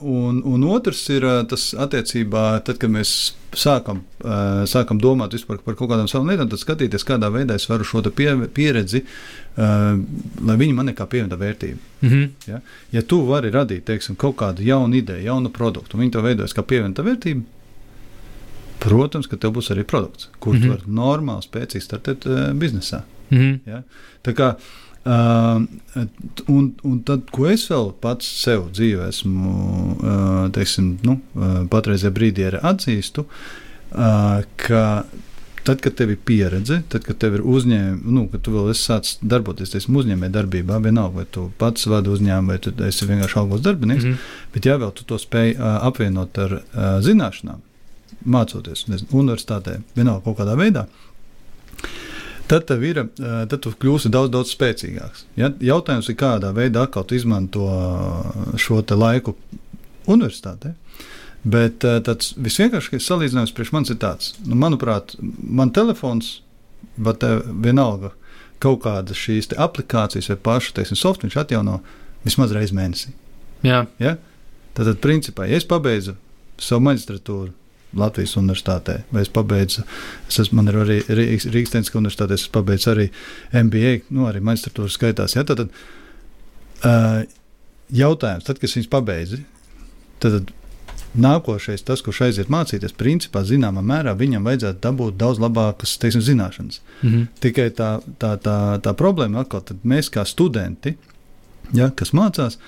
un, 0.00 0.42
un 0.44 0.64
otrs 0.66 1.04
ir 1.14 1.24
uh, 1.26 1.40
tas 1.46 1.70
attiecībā, 1.78 2.44
tad, 2.66 2.80
kad 2.82 2.90
mēs 2.90 3.12
sākam, 3.54 4.00
uh, 4.24 4.64
sākam 4.68 4.98
domāt 5.02 5.36
par 5.46 5.76
kaut 5.78 5.90
kādām 5.90 6.08
savām 6.10 6.32
lietām, 6.32 6.48
tad 6.50 6.62
skatīties, 6.62 7.06
kādā 7.06 7.30
veidā 7.30 7.54
es 7.58 7.68
varu 7.70 7.86
šo 7.86 8.02
pie, 8.10 8.32
pieredzi, 8.54 9.04
lai 9.58 10.56
viņi 10.58 10.74
man 10.74 10.90
nekā 10.90 11.06
pievienota 11.10 11.38
vērtība. 11.38 11.78
Mm 12.00 12.08
-hmm. 12.08 12.28
ja? 12.46 12.60
ja 12.92 13.02
tu 13.02 13.24
vari 13.26 13.50
radīt 13.50 13.84
teiksim, 13.84 14.16
kaut 14.16 14.36
kādu 14.36 14.62
jaunu 14.62 14.96
ideju, 14.96 15.24
jaunu 15.24 15.50
produktu, 15.50 15.96
un 15.96 16.02
viņi 16.02 16.12
to 16.12 16.22
veidojas 16.22 16.54
kā 16.54 16.62
pievienota 16.62 17.02
vērtība, 17.02 17.42
protams, 18.78 19.26
ka 19.26 19.36
tev 19.36 19.52
būs 19.52 19.70
arī 19.74 19.84
produkts, 19.84 20.28
kur 20.38 20.54
mm 20.54 20.60
-hmm. 20.60 20.62
tu 20.62 20.68
vari 20.68 20.82
normāli, 20.86 21.42
spēcīgi 21.42 21.80
startēt 21.80 22.26
biznesā. 22.54 23.02
Mm 23.30 23.38
-hmm. 23.38 23.58
ja? 23.66 23.82
Tā 24.22 24.34
kā 24.34 24.54
Uh, 25.06 25.62
un, 26.52 26.72
un 26.84 26.98
tad, 27.06 27.30
ko 27.32 27.46
es 27.48 27.64
vēl 27.70 27.92
pats 28.02 28.26
sev 28.42 28.66
dzīvē 28.74 29.06
esmu, 29.08 29.52
uh, 29.94 30.42
teiksim, 30.52 30.98
nu, 31.06 31.14
uh, 31.38 31.62
patreizajā 31.70 32.12
brīdī 32.12 32.44
arī 32.48 32.60
atzīstu, 32.66 33.24
uh, 33.24 34.42
ka 34.60 34.82
tad, 35.62 35.80
kad 35.84 35.96
tev 35.96 36.12
ir 36.12 36.20
pieredze, 36.28 36.80
tad, 36.92 37.06
kad 37.06 37.20
tev 37.22 37.38
ir 37.38 37.46
uzņēmums, 37.46 38.04
nu, 38.18 38.26
kad 38.32 38.44
tu 38.44 38.52
vēl 38.56 38.70
esi 38.74 38.84
sācis 38.90 39.22
darboties 39.22 39.72
teiksim, 39.72 39.96
uzņēmē 40.02 40.30
darbībā, 40.34 40.82
vienalga, 40.84 41.22
vai 41.22 41.26
tu 41.38 41.48
pats 41.62 41.88
vadi 41.88 42.12
uzņēmumu, 42.12 42.52
vai 42.52 42.60
tu 42.64 42.74
esi 42.88 43.08
vienkārši 43.08 43.40
algos 43.40 43.64
darbinieks, 43.64 44.04
mm 44.04 44.12
-hmm. 44.12 44.52
bet 44.54 44.68
ja 44.68 44.76
vēl 44.82 44.92
tu 44.92 45.08
to 45.08 45.18
spēj 45.20 45.54
uh, 45.56 45.66
apvienot 45.88 46.38
ar 46.44 46.58
uh, 46.58 46.86
zināšanām, 47.04 47.64
mācoties 48.26 48.88
nezinu, 48.88 49.22
universitātē, 49.22 49.80
vienalga 49.96 50.24
kaut 50.24 50.40
kādā 50.42 50.56
veidā, 50.58 50.84
uh, 50.88 51.07
tad 52.48 52.66
tev 52.68 52.84
ir, 52.84 52.98
eh, 52.98 53.38
tad 53.50 53.62
tu 53.64 53.72
kļūsi 53.72 54.10
daudz, 54.12 54.32
daudz 54.32 54.52
spēcīgāks. 54.54 55.24
Ja? 55.38 55.50
Jautājums 55.60 56.08
ir, 56.08 56.16
kādā 56.18 56.52
veidā 56.56 56.86
atkal 56.86 57.06
tu 57.06 57.16
izmanto 57.18 57.68
eh, 57.68 58.58
šo 58.60 58.82
laiku 58.96 59.36
universitātē. 60.08 60.74
Bet 61.44 61.84
eh, 61.84 62.00
tāds 62.04 62.32
visvienkāršākais 62.36 63.08
salīdzinājums 63.08 63.54
priekš 63.56 63.74
manis 63.76 63.94
ir 63.94 64.00
tāds, 64.02 64.34
nu, 64.46 64.56
manuprāt, 64.58 65.16
man 65.20 65.70
telefons, 65.70 66.40
bet 66.96 67.22
vienalga 67.62 68.12
kaut 68.58 68.82
kādas 68.82 69.18
šīs 69.18 69.52
aplikācijas 69.54 70.32
vai 70.32 70.38
pašu 70.48 70.74
teiksim, 70.74 70.98
softu 70.98 71.28
viņš 71.28 71.36
atjauno 71.44 71.78
vismaz 72.24 72.54
reizi 72.54 72.74
mēnesī. 72.74 73.14
Jā. 73.66 73.84
Ja? 74.02 74.16
Tātad, 74.74 74.98
principā, 75.02 75.46
ja 75.50 75.58
es 75.58 75.66
pabeidzu 75.66 76.16
savu 76.58 76.82
maģistratūru 76.88 77.52
Latvijas 77.96 78.36
universitātē. 78.36 79.02
Vai 79.12 79.22
es 79.24 79.30
pabeidzu, 79.32 79.84
es 80.28 80.40
esmu, 80.42 80.60
man 80.60 80.72
ir 80.72 80.80
arī 80.82 80.98
Rīgas 81.08 81.72
Tehniskā 81.72 82.00
universitātē, 82.00 82.36
es 82.36 82.48
pabeidzu 82.52 82.92
arī 82.92 83.08
MBA, 83.56 83.94
nu, 84.12 84.26
arī 84.28 84.42
maģistratūras 84.44 84.98
skaitās. 84.98 85.36
Ja? 85.38 85.46
Tad, 85.48 85.64
uh, 86.84 87.22
jautājums, 87.88 88.44
tad, 88.44 88.60
kad 88.60 88.74
viņas 88.74 88.92
pabeidzi, 88.92 89.42
tad 90.22 90.52
nākošais, 91.18 91.84
tas, 91.86 92.02
kurš 92.04 92.20
aiziet 92.26 92.50
mācīties, 92.52 92.94
principā, 92.98 93.42
zināmā 93.46 93.82
mērā 93.84 94.12
viņam 94.18 94.44
vajadzētu 94.44 94.82
dabūt 94.84 95.16
daudz 95.20 95.40
labākas 95.42 95.96
teiksim, 96.02 96.22
zināšanas. 96.24 96.80
Mm 97.02 97.08
-hmm. 97.08 97.26
Tikai 97.40 97.70
tā, 97.70 97.90
tā, 98.18 98.36
tā, 98.36 98.58
tā 98.84 98.94
problēma 98.94 99.40
atkal, 99.40 99.60
tad 99.60 99.78
mēs 99.84 100.10
kā 100.12 100.24
studenti, 100.26 100.96
ja, 101.72 101.90
kas 101.90 102.12
mācās, 102.12 102.58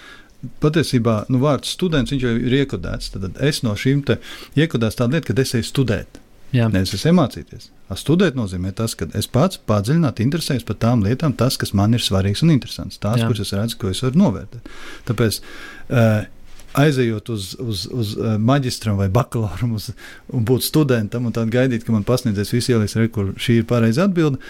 patiesībā 0.63 1.25
nu, 1.33 1.41
vārds 1.43 1.75
students 1.77 2.15
jau 2.15 2.33
ir 2.37 2.57
iekodēts. 2.63 3.13
Tad 3.15 3.39
es 3.45 3.63
no 3.67 3.77
šīm 3.77 4.03
iekodēju 4.57 4.99
tādu 4.99 5.17
lietu, 5.17 5.31
ka 5.31 5.43
es 5.43 5.55
eju 5.59 5.69
studēt. 5.69 6.21
Jā. 6.55 6.67
Nevis 6.73 6.97
es 6.97 7.05
mācīties. 7.15 7.69
A 7.91 7.97
studēt 7.99 8.35
nozīmē 8.39 8.73
tas, 8.75 8.97
ka 8.99 9.07
es 9.19 9.29
pats 9.31 9.61
padziļināti 9.71 10.25
interesējos 10.27 10.67
par 10.67 10.81
tām 10.83 11.05
lietām, 11.07 11.35
tas, 11.39 11.59
kas 11.61 11.73
man 11.79 11.95
ir 11.95 12.03
svarīgs 12.03 12.43
un 12.43 12.53
interesants. 12.55 12.99
Tās, 13.03 13.21
Jā. 13.23 13.29
kuras 13.31 13.45
es 13.45 13.55
redzu, 13.55 13.79
ko 13.79 13.91
es 13.91 14.03
varu 14.03 14.19
novērtēt. 14.19 14.71
Tāpēc, 15.07 15.39
uh, 15.95 16.25
aizejot 16.81 17.31
uz, 17.35 17.53
uz, 17.63 17.85
uz 17.91 18.17
uh, 18.19 18.35
maģistram 18.39 18.99
vai 18.99 19.09
bakalauram 19.15 19.77
uz, 19.79 19.91
un 20.35 20.47
būt 20.47 20.67
studentam 20.67 21.27
un 21.27 21.35
tad 21.35 21.51
gaidīt, 21.55 21.87
ka 21.87 21.95
man 21.95 22.07
pasniedzēs 22.07 22.55
visi 22.55 22.75
ieliks, 22.75 22.99
kur 23.15 23.33
šī 23.39 23.61
ir 23.63 23.71
pareiza 23.71 24.07
atbilde, 24.07 24.43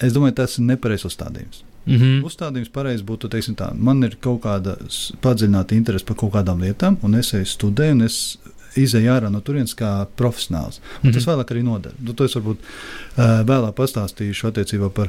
es 0.00 0.16
domāju, 0.16 0.38
tas 0.40 0.58
ir 0.58 0.68
nepareizs 0.68 1.08
uzstādījums. 1.08 1.64
Mm 1.86 1.94
-hmm. 1.94 2.24
Uzstādījums 2.24 2.72
pareizi 2.72 3.04
būtu, 3.04 3.28
teiksim, 3.28 3.54
tā, 3.54 3.74
man 3.74 4.02
ir 4.04 4.16
kaut 4.20 4.42
kāda 4.42 4.76
padziļināta 5.22 5.74
interese 5.74 6.04
par 6.04 6.16
kaut 6.16 6.32
kādām 6.32 6.60
lietām, 6.60 6.96
un 7.02 7.14
es 7.14 7.34
eju 7.34 7.44
studēju, 7.44 7.92
un 7.92 8.02
es 8.02 8.38
izēju 8.76 9.10
ārā 9.10 9.30
no 9.30 9.40
turienes 9.40 9.74
kā 9.74 10.06
profesionāls. 10.16 10.80
Mm 10.80 11.10
-hmm. 11.10 11.14
Tas 11.14 11.26
vēlāk 11.26 11.50
arī 11.50 11.62
noder. 11.62 11.92
Nu, 12.00 12.12
to 12.12 12.24
es 12.24 12.36
varbūt 12.36 12.56
uh, 12.56 13.24
vēlāk 13.46 13.72
pastāstīšu 13.72 14.48
attiecībā 14.48 14.90
par, 14.90 15.08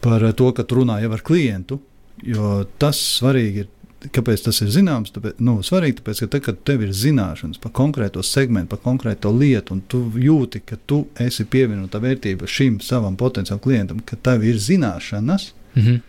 par 0.00 0.32
to, 0.32 0.52
ka 0.52 0.62
runāju 0.62 1.12
ar 1.12 1.20
klientu, 1.20 1.80
jo 2.22 2.66
tas 2.78 3.20
svarīgi 3.20 3.58
ir 3.58 3.66
Kāpēc 3.98 4.44
tas 4.46 4.60
ir 4.62 4.68
zināms? 4.70 5.10
Tāpēc, 5.10 5.40
nu, 5.42 5.56
svarīgi, 5.66 5.96
tāpēc, 5.98 6.20
ka 6.22 6.26
tad, 6.30 6.42
kad 6.46 6.58
tev 6.70 6.84
ir 6.86 6.92
zināšanas 6.94 7.58
par 7.58 7.72
konkrēto 7.74 8.22
segmentu, 8.22 8.70
par 8.76 8.78
konkrēto 8.84 9.32
lietu, 9.34 9.74
un 9.74 9.80
tu 9.90 10.04
jūti, 10.14 10.60
ka 10.62 10.78
tu 10.86 11.00
esi 11.18 11.46
pievienota 11.50 11.98
vērtība 11.98 12.46
šim 12.46 12.78
savam 12.84 13.16
potenciālam 13.18 13.62
klientam, 13.64 14.02
ka 14.06 14.16
tev 14.22 14.46
ir 14.46 14.60
zināšanas, 14.62 15.48
mm 15.78 15.86
-hmm. 15.86 16.00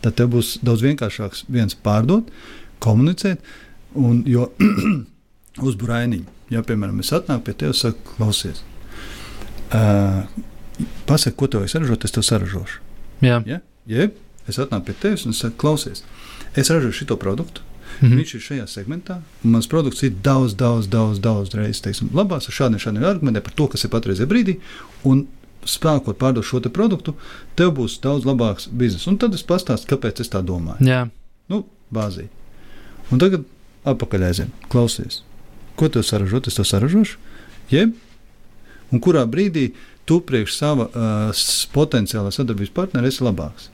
tad 0.00 0.14
tev 0.14 0.28
būs 0.34 0.58
daudz 0.62 0.82
vienkāršāk 0.82 1.44
viens 1.48 1.74
pārdot, 1.74 2.30
komunicēt, 2.78 3.38
un, 3.94 4.22
jo 4.26 4.52
uzbūvēniņi, 5.68 6.24
ja 6.50 6.62
piemēram 6.62 7.00
es 7.00 7.12
atnāku 7.12 7.44
pie 7.44 7.54
tevis 7.54 7.84
un 7.84 7.90
saku, 7.90 8.16
klausies. 8.16 8.62
Uh, 9.72 10.24
pasaki, 11.06 11.36
ko 11.36 11.46
tev 11.46 11.60
vajag 11.60 11.70
saražot, 11.70 12.04
es 12.04 12.12
tev 12.12 12.22
saražošu. 12.22 12.80
Jā. 13.20 13.42
Ja? 13.46 13.60
Jeb 13.86 14.16
es 14.48 14.58
atnāku 14.58 14.90
pie 14.90 14.94
tevis 14.94 15.26
un 15.26 15.32
saku, 15.32 15.56
klausies, 15.56 16.04
es 16.56 16.70
ražošu 16.70 17.06
šo 17.06 17.16
produktu. 17.16 17.62
Mm. 18.00 18.16
Viņš 18.18 18.34
ir 18.34 18.42
šajā 18.42 18.66
segmentā, 18.66 19.20
mans 19.44 19.68
produkts 19.70 20.02
ir 20.02 20.14
daudz, 20.24 20.56
daudz, 20.58 20.88
daudz, 20.90 21.20
daudz 21.22 21.54
reizes 21.54 22.00
labāks 22.14 22.48
ar 22.48 22.56
šādiem, 22.56 22.80
šādiem 22.82 23.04
argumentiem 23.04 23.44
par 23.44 23.54
to, 23.54 23.68
kas 23.68 23.84
ir 23.84 23.92
patreizajā 23.92 24.30
brīdī. 24.30 24.56
Un 25.04 25.26
spēkot 25.68 26.18
pārdot 26.18 26.46
šo 26.46 26.60
produktu, 26.72 27.14
tev 27.56 27.74
būs 27.78 27.98
daudz 28.02 28.26
labāks 28.28 28.68
bizness. 28.68 29.08
Un 29.10 29.18
tad 29.18 29.34
es 29.34 29.44
pastāstīšu, 29.46 29.90
kāpēc 29.94 30.22
es 30.24 30.32
tā 30.32 30.42
domāju. 30.42 30.84
Jā. 30.86 31.04
Nu, 31.52 31.64
bāzī. 31.92 32.28
Un 33.12 33.20
tagad 33.22 33.44
atpakaļ 33.88 34.26
aiziem. 34.28 34.52
Klausies, 34.72 35.22
ko 35.76 35.88
tu 35.92 36.02
saražot? 36.06 36.48
Es 36.48 36.58
to 36.58 36.64
saražošu. 36.66 37.18
Jeb, 37.72 37.94
un 38.92 39.02
kurā 39.02 39.24
brīdī 39.28 39.70
tu 40.08 40.20
priekš 40.26 40.56
sava 40.56 40.88
uh, 40.88 41.44
potenciālā 41.74 42.32
sadarbības 42.34 42.74
partnera 42.74 43.10
esi 43.10 43.24
labāks. 43.24 43.70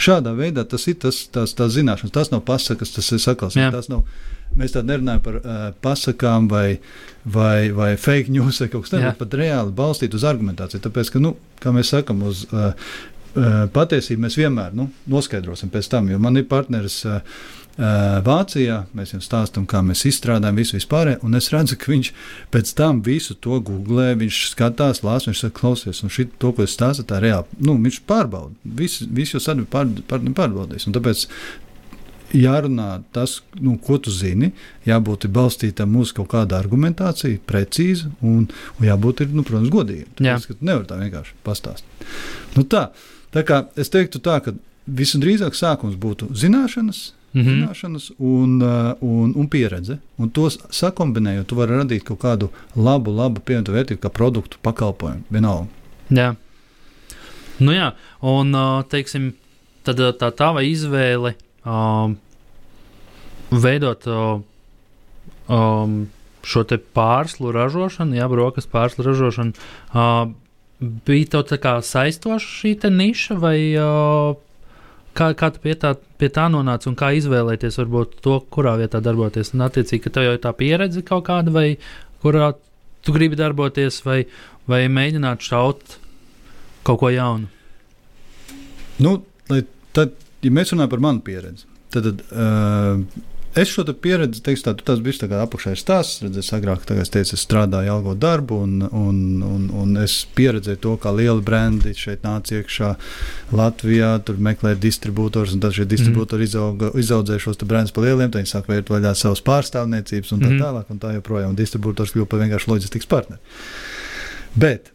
Šādā 0.00 0.32
veidā 0.36 0.64
tas 0.64 0.86
ir 0.88 0.96
tas, 1.02 1.26
tās, 1.32 1.52
tās 1.56 1.74
zināšanas, 1.74 2.14
tas 2.14 2.32
nav 2.32 2.42
pasakas, 2.48 2.94
tas 2.94 3.10
ir 3.12 3.20
sakals. 3.20 3.58
Tas 3.74 3.90
nav, 3.92 4.06
mēs 4.56 4.76
tādā 4.76 4.92
nerunājam 4.92 5.24
par 5.24 5.40
uh, 5.40 5.58
pasakām 5.84 6.48
vai, 6.52 6.78
vai, 7.24 7.72
vai 7.74 7.90
fake 8.00 8.32
news 8.32 8.62
vai 8.62 8.70
kaut 8.72 8.86
kas 8.86 8.94
tāds, 8.94 9.08
bet 9.10 9.20
pat 9.24 9.36
reāli 9.40 9.76
balstīt 9.76 10.16
uz 10.16 10.24
argumentāciju. 10.28 10.84
Tāpēc, 10.86 11.12
ka, 11.12 11.22
nu, 11.22 11.36
kā 11.62 11.74
mēs 11.76 11.92
sakām, 11.96 12.24
uz 12.30 12.46
uh, 12.52 12.72
uh, 13.36 13.60
patiesību 13.74 14.26
mēs 14.26 14.40
vienmēr 14.40 14.76
nu, 14.76 14.90
noskaidrosim 15.12 15.72
pēc 15.74 15.90
tam, 15.92 16.10
jo 16.12 16.20
man 16.22 16.40
ir 16.40 16.48
partneris. 16.50 17.02
Uh, 17.06 17.38
Vācijā 17.76 18.86
mēs 18.96 19.10
viņam 19.12 19.24
stāstām, 19.24 19.64
kā 19.68 19.82
mēs 19.84 20.06
izstrādājam 20.08 20.56
visu 20.56 20.78
vispār, 20.78 21.10
un 21.20 21.36
es 21.36 21.50
redzu, 21.52 21.76
ka 21.76 21.90
viņš 21.92 22.08
pēc 22.54 22.72
tam 22.78 23.02
visu 23.04 23.36
to 23.36 23.58
googlē, 23.60 24.14
viņš 24.16 24.38
skatās, 24.54 25.02
lasa, 25.04 25.28
viņš 25.28 25.42
saka, 25.44 25.58
klausies, 25.60 26.00
un 26.00 26.12
šī, 26.12 26.24
to, 26.40 26.54
ko 26.56 26.64
es 26.64 26.72
stāstu, 26.72 27.04
tā 27.04 27.20
reāli, 27.20 27.44
nu, 27.60 27.76
viņš 27.84 28.00
pārbauda. 28.08 28.56
Visu, 28.80 29.04
visu 29.12 29.36
jūs 29.36 29.50
arī 29.52 29.66
pār, 29.68 29.92
pār, 30.08 30.24
pārbaudīs. 30.40 30.88
Un 30.88 30.96
tāpēc 30.96 31.26
jārunā 32.34 33.02
tas, 33.12 33.40
nu, 33.60 33.76
ko 33.78 33.98
tu 34.02 34.10
zini, 34.10 34.52
jābūt 34.86 35.26
balstītam 35.32 35.96
uz 36.00 36.12
kaut 36.16 36.30
kādu 36.32 36.56
argumentāciju, 36.58 37.40
precīzi, 37.46 38.08
un, 38.22 38.46
un 38.78 38.86
jābūt, 38.88 39.22
ir, 39.26 39.34
nu, 39.36 39.44
protams, 39.46 39.70
godīgam. 39.72 40.08
Tu 40.16 40.56
nevari 40.60 40.88
tā 40.90 40.98
vienkārši 41.02 41.36
pastāstīt. 41.46 42.08
Nu, 42.56 42.64
tā, 42.64 42.88
tā 43.34 43.44
kā 43.46 43.66
es 43.76 43.92
teiktu 43.92 44.22
tā, 44.24 44.40
ka 44.44 44.56
visdrīzāk 44.86 45.54
sākums 45.58 45.98
būtu 46.00 46.32
zināšanas, 46.34 47.12
Mhm. 47.36 47.48
zināšanas 47.52 48.10
un, 48.18 48.62
uh, 48.62 48.94
un, 49.04 49.32
un 49.36 49.48
pieredze. 49.52 49.98
Un 50.16 50.30
tos 50.30 50.56
sakombinējot, 50.72 51.44
tu 51.50 51.54
vari 51.58 51.76
radīt 51.76 52.04
kaut 52.08 52.22
kādu 52.22 52.48
labu, 52.74 53.12
labu 53.12 53.42
pievienotu 53.44 53.74
vērtību, 53.74 54.00
kā 54.00 54.08
produktu, 54.08 54.56
pakalpojumu. 54.64 55.26
Vienalga. 55.28 55.66
Jā. 56.08 56.30
Nu 57.60 57.72
jā, 57.72 57.90
un 58.22 58.52
ā, 58.56 58.84
teiksim, 58.88 59.34
tad 59.84 60.00
ā, 60.00 60.14
tā 60.16 60.30
tava 60.32 60.62
izvēle 60.64 61.34
um, 61.66 62.16
veidot 63.50 64.06
ā, 64.06 64.22
um, 65.50 66.00
šo 66.46 66.64
pārslu 66.94 67.52
ražošanu, 67.54 68.16
jā, 68.18 68.26
brokastu 68.30 68.72
pārslu 68.72 69.06
ražošanu, 69.08 69.68
uh, 69.92 70.26
bija 70.80 71.32
tev 71.34 71.46
tā 71.50 71.58
kā 71.60 71.76
saistoša 71.82 72.52
šī 72.60 72.74
niša, 72.92 73.38
vai 73.42 73.58
uh, 73.80 74.36
kā, 75.16 75.32
kā 75.38 75.50
tu 75.54 75.62
pie 75.64 75.74
tā, 75.80 75.94
pie 76.20 76.28
tā 76.32 76.46
nonāci 76.52 76.90
un 76.90 76.98
kā 76.98 77.10
izvēlēties 77.16 77.80
varbūt 77.80 78.18
to, 78.24 78.38
kurā 78.52 78.76
vietā 78.80 79.00
darboties? 79.04 79.54
Un 79.56 79.66
attiecīgi, 79.66 80.04
ka 80.06 80.14
tev 80.16 80.28
jau 80.28 80.36
ir 80.36 80.42
tā 80.44 80.52
pieredze 80.56 81.02
kaut 81.06 81.26
kāda, 81.30 81.54
vai 81.54 81.68
kurā 82.24 82.52
tu 83.06 83.14
gribi 83.16 83.38
darboties, 83.38 84.02
vai, 84.06 84.24
vai 84.70 84.84
mēģināt 84.92 85.44
šaut 85.46 85.98
kaut 86.86 87.00
ko 87.02 87.10
jaunu. 87.10 87.50
Nu, 89.02 89.18
tad, 89.96 90.14
ja 90.44 90.52
mēs 90.52 90.74
runājam 90.74 90.92
par 90.92 91.02
manu 91.04 91.24
pieredzi, 91.24 91.66
tad, 91.94 92.06
tad 92.06 92.22
uh, 92.32 93.00
es 93.56 93.70
šo 93.72 93.84
pieredzi, 93.88 94.42
teikšu, 94.44 94.66
tā, 94.66 94.74
tas 94.84 95.00
bija 95.04 95.24
tā 95.24 95.40
apakšējais 95.40 95.82
stāsts. 95.82 96.22
Redzēs, 96.24 96.50
agrāk, 96.56 96.84
es 97.00 97.12
teicu, 97.12 97.36
es 97.38 97.44
strādāju 97.46 97.92
algo 97.94 98.14
darbu, 98.20 98.58
un, 98.66 98.74
un, 98.90 99.20
un, 99.46 99.68
un 99.72 100.00
es 100.02 100.18
pieredzēju 100.36 100.80
to, 100.84 100.94
kā 101.00 101.12
lieli 101.16 101.44
brendi 101.44 101.94
šeit 101.96 102.26
nāca 102.26 102.58
iekšā 102.58 102.90
Latvijā, 103.56 104.12
tur 104.26 104.40
meklēja 104.48 104.80
distribūtors, 104.82 105.54
un 105.56 105.62
tad 105.64 105.76
šie 105.76 105.88
distribūtori 105.88 106.44
mm. 106.44 106.50
izauga, 106.50 106.90
izaudzēja 107.00 107.46
šos 107.46 107.62
brendus 107.64 107.94
pa 107.96 108.04
lieliem, 108.04 108.28
tad 108.28 108.42
viņi 108.42 108.52
sāk 108.52 108.68
vērt 108.72 108.92
vaļā 108.92 109.14
savas 109.16 109.44
pārstāvniecības 109.46 110.36
un 110.36 110.44
tā 110.44 110.50
Mhm. 110.52 110.60
tālāk, 110.60 110.90
un 110.92 111.00
tā 111.00 111.14
joprojām. 111.16 111.54
Un 111.54 111.58
distribūtors 111.58 112.12
kļuva 112.12 112.28
par 112.28 112.44
vienkārši 112.44 112.70
loģistikas 112.74 113.08
partneri. 113.08 113.40
Bet 114.56 114.92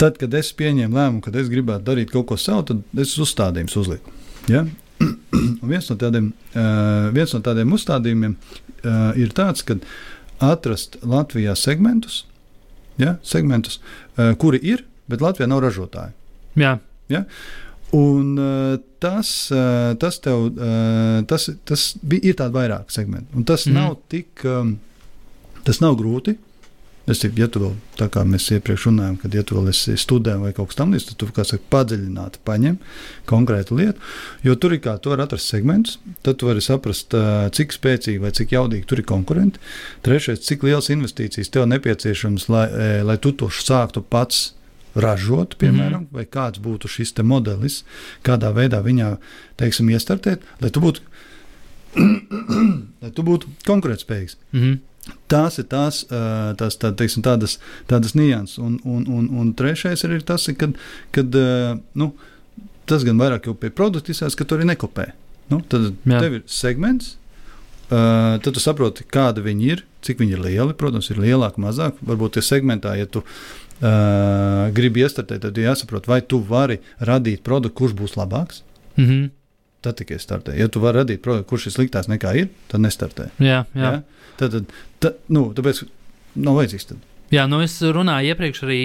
Tad, 0.00 0.16
kad 0.18 0.34
es 0.34 0.50
pieņēmu 0.56 0.96
lēmumu, 0.96 1.22
ka 1.22 1.32
es 1.38 1.50
gribētu 1.52 1.86
darīt 1.86 2.10
kaut 2.10 2.26
ko 2.30 2.38
savu, 2.40 2.64
tad 2.66 3.02
es 3.02 3.14
uzstādījumus 3.22 3.76
uzliku. 3.78 4.14
Ja? 4.50 4.64
Un 5.62 5.68
viens, 5.68 5.88
no 5.90 5.96
tādiem, 6.00 6.30
uh, 6.54 7.10
viens 7.14 7.34
no 7.34 7.42
tādiem 7.44 7.74
uzstādījumiem 7.76 8.36
uh, 8.36 9.12
ir 9.18 9.34
tāds, 9.36 9.64
ka 9.66 9.78
atrast 10.44 10.98
Latvijā 11.04 11.56
segmentus, 11.58 12.24
ja? 13.00 13.16
segmentus 13.26 13.80
uh, 13.80 14.32
kuri 14.40 14.60
ir, 14.64 14.86
bet 15.10 15.24
Latvijā 15.24 15.48
nav 15.50 15.64
ražotāji. 15.66 16.16
Jā, 16.60 16.78
Un, 17.94 18.32
uh, 18.40 18.78
tas, 19.00 19.28
tas, 20.02 20.16
tev, 20.18 20.48
tas, 21.30 21.44
tas 21.68 21.84
bija 22.02 22.32
ir 22.32 22.38
tādi 22.40 22.56
vairāk 22.56 22.90
segmenti. 22.90 23.30
Un 23.38 23.44
tas 23.46 23.68
mm. 23.68 23.76
nav 23.76 23.92
tik, 24.10 24.42
tas 25.68 25.78
nav 25.84 25.94
grūti. 26.00 26.34
Es 27.06 27.20
tikai, 27.22 27.38
ja 27.44 27.46
tu 27.46 27.60
vēl, 27.62 27.74
tā 28.00 28.08
kā 28.10 28.24
mēs 28.26 28.48
iepriekš 28.56 28.88
runājām, 28.88 29.16
kad 29.22 29.34
ja 29.36 29.44
tu 29.46 29.54
vēl 29.54 29.70
esi 29.70 29.94
studējis 30.00 30.40
vai 30.42 30.50
kaut 30.56 30.72
kas 30.72 30.78
tamlīdzīgs, 30.80 31.12
tad 31.12 31.18
tu, 31.20 31.28
kā 31.36 31.44
saka, 31.46 31.62
padziļināti 31.70 32.40
paņem 32.48 32.80
konkrētu 33.30 33.78
lietu. 33.78 34.02
Jo 34.42 34.56
tur 34.58 34.74
ir 34.74 34.82
kā 34.82 34.96
tu 34.98 35.12
vari 35.12 35.22
atrast 35.22 35.52
segmentus, 35.52 36.00
tad 36.26 36.40
tu 36.40 36.48
vari 36.50 36.64
saprast, 36.64 37.14
cik 37.54 37.76
spēcīgi 37.76 38.22
vai 38.24 38.32
cik 38.34 38.56
jaudīgi 38.56 38.88
tur 38.90 39.02
ir 39.02 39.06
konkurenti. 39.06 39.62
Trešais, 40.06 40.42
cik 40.48 40.66
liels 40.66 40.90
investīcijas 40.90 41.52
tev 41.54 41.68
nepieciešams, 41.70 42.48
lai, 42.50 42.66
lai 43.06 43.18
tu 43.22 43.30
to 43.38 43.52
sāktu 43.54 44.02
pats 44.02 44.48
ražot, 44.96 45.54
piemēram, 45.60 46.00
mm 46.00 46.06
-hmm. 46.10 46.14
vai 46.16 46.24
kāds 46.24 46.58
būtu 46.58 46.88
šis 46.88 47.14
modelis, 47.22 47.84
kādā 48.24 48.50
veidā 48.50 48.82
viņā, 48.82 49.16
teiksim, 49.56 49.90
iestartēt, 49.90 50.40
lai 50.60 50.70
tu 50.70 50.80
būtu, 50.80 51.00
lai 53.02 53.10
tu 53.10 53.22
būtu 53.22 53.46
konkurētspējīgs. 53.66 54.36
mhm. 54.52 54.74
Tās 55.30 55.58
ir 55.58 55.66
tās, 55.70 56.04
tās 56.58 56.78
tā, 56.82 56.92
teiksim, 56.98 57.22
tādas, 57.26 57.58
tādas 57.90 58.14
nianses. 58.18 58.58
Un, 58.62 58.78
un, 58.86 59.04
un, 59.10 59.28
un 59.40 59.52
trešais 59.58 60.02
ir 60.06 60.16
tas, 60.26 60.46
kad, 60.58 60.74
kad 61.14 61.38
nu, 61.98 62.10
tas 62.86 63.06
gan 63.06 63.18
vairāk 63.20 63.48
jau 63.48 63.54
pie 63.58 63.70
produkta 63.74 64.14
izsaka, 64.14 64.40
ka 64.40 64.48
tur 64.48 64.62
ir 64.62 64.70
nekopē. 64.70 65.10
Nu, 65.52 65.60
tad 65.62 65.92
Jā. 66.06 66.20
tev 66.22 66.40
ir 66.40 66.42
segments, 66.50 67.14
uh, 67.88 68.36
tad 68.42 68.50
tu 68.56 68.62
saproti, 68.62 69.06
kāda 69.12 69.44
viņi 69.44 69.70
ir, 69.74 69.84
cik 70.06 70.22
viņi 70.22 70.36
ir 70.36 70.42
lieli. 70.42 70.76
Protams, 70.78 71.10
ir 71.12 71.22
lielāki, 71.22 71.62
mazāk. 71.62 71.98
Varbūt 72.06 72.38
tie 72.38 72.44
segmentā, 72.46 72.96
ja 72.98 73.06
tu 73.10 73.22
uh, 73.22 74.66
gribi 74.74 75.04
iestartēt, 75.06 75.44
tad 75.46 75.58
jāsaprot, 75.60 76.08
vai 76.10 76.20
tu 76.22 76.40
vari 76.42 76.80
radīt 76.98 77.44
produktu, 77.46 77.78
kurš 77.82 77.98
būs 77.98 78.18
labāks. 78.18 78.62
Mhm. 78.98 79.30
Tad 79.86 80.00
tikai 80.00 80.18
startē. 80.18 80.56
Ja 80.58 80.66
tu 80.72 80.80
vari 80.82 81.04
radīt 81.04 81.22
produktu, 81.22 81.52
kurš 81.52 81.68
ir 81.70 81.76
sliktāks 81.76 82.08
nekā 82.10 82.32
ir, 82.40 82.48
tad 82.72 82.82
nestartē. 82.82 83.28
Jā, 83.38 83.60
jā. 83.70 83.90
Ja? 84.00 84.30
Tad, 84.40 84.56
tad, 84.56 84.72
tad, 85.04 85.20
nu, 85.30 85.44
tāpēc 85.54 85.84
nav 86.42 86.58
vajadzīgs. 86.58 86.88
Tad. 86.90 87.04
Jā, 87.30 87.44
nu 87.50 87.60
es 87.62 87.76
runāju 87.82 88.32
iepriekš 88.32 88.62
arī 88.66 88.80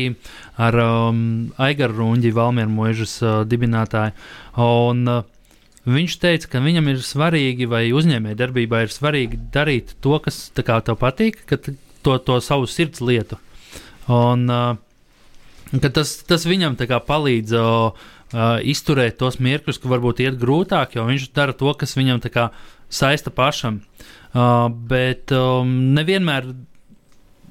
ar 0.62 0.78
um, 0.82 1.24
Aigaru 1.62 1.98
Runģi, 2.00 2.34
Valmieru 2.38 2.74
mūžas 2.74 3.16
uh, 3.26 3.34
dibinātāju. 3.50 4.14
Un, 4.62 5.02
uh, 5.10 5.26
viņš 5.90 6.20
teica, 6.22 6.52
ka 6.54 6.62
viņam 6.62 6.92
ir 6.94 7.02
svarīgi, 7.06 7.70
vai 7.70 7.84
uzņēmēji 7.98 8.40
darbībā 8.40 8.86
ir 8.86 8.94
svarīgi 8.94 9.42
darīt 9.54 9.96
to, 10.06 10.18
kas 10.22 10.44
tev 10.58 10.94
patīk, 11.02 11.42
ka 11.50 11.58
to, 11.66 12.18
to 12.18 12.40
savu 12.46 12.70
sirds 12.70 13.02
lietu. 13.06 13.42
Un, 14.10 14.46
uh, 14.50 14.78
tas, 15.80 16.18
tas 16.28 16.48
viņam 16.48 16.76
palīdz 16.80 17.54
uh, 17.58 18.10
izturēt 18.64 19.20
tos 19.22 19.40
mirkļus, 19.40 19.80
ka 19.80 19.92
varbūt 19.92 20.24
iet 20.26 20.40
grūtāk, 20.42 20.98
jo 20.98 21.06
viņš 21.08 21.30
dara 21.36 21.56
to, 21.56 21.72
kas 21.74 21.96
viņam 21.96 22.20
kā 22.32 22.50
saista 22.92 23.32
pašam. 23.32 23.82
Uh, 24.32 24.68
bet 24.72 25.32
um, 25.36 25.94
nevienmēr 25.96 26.52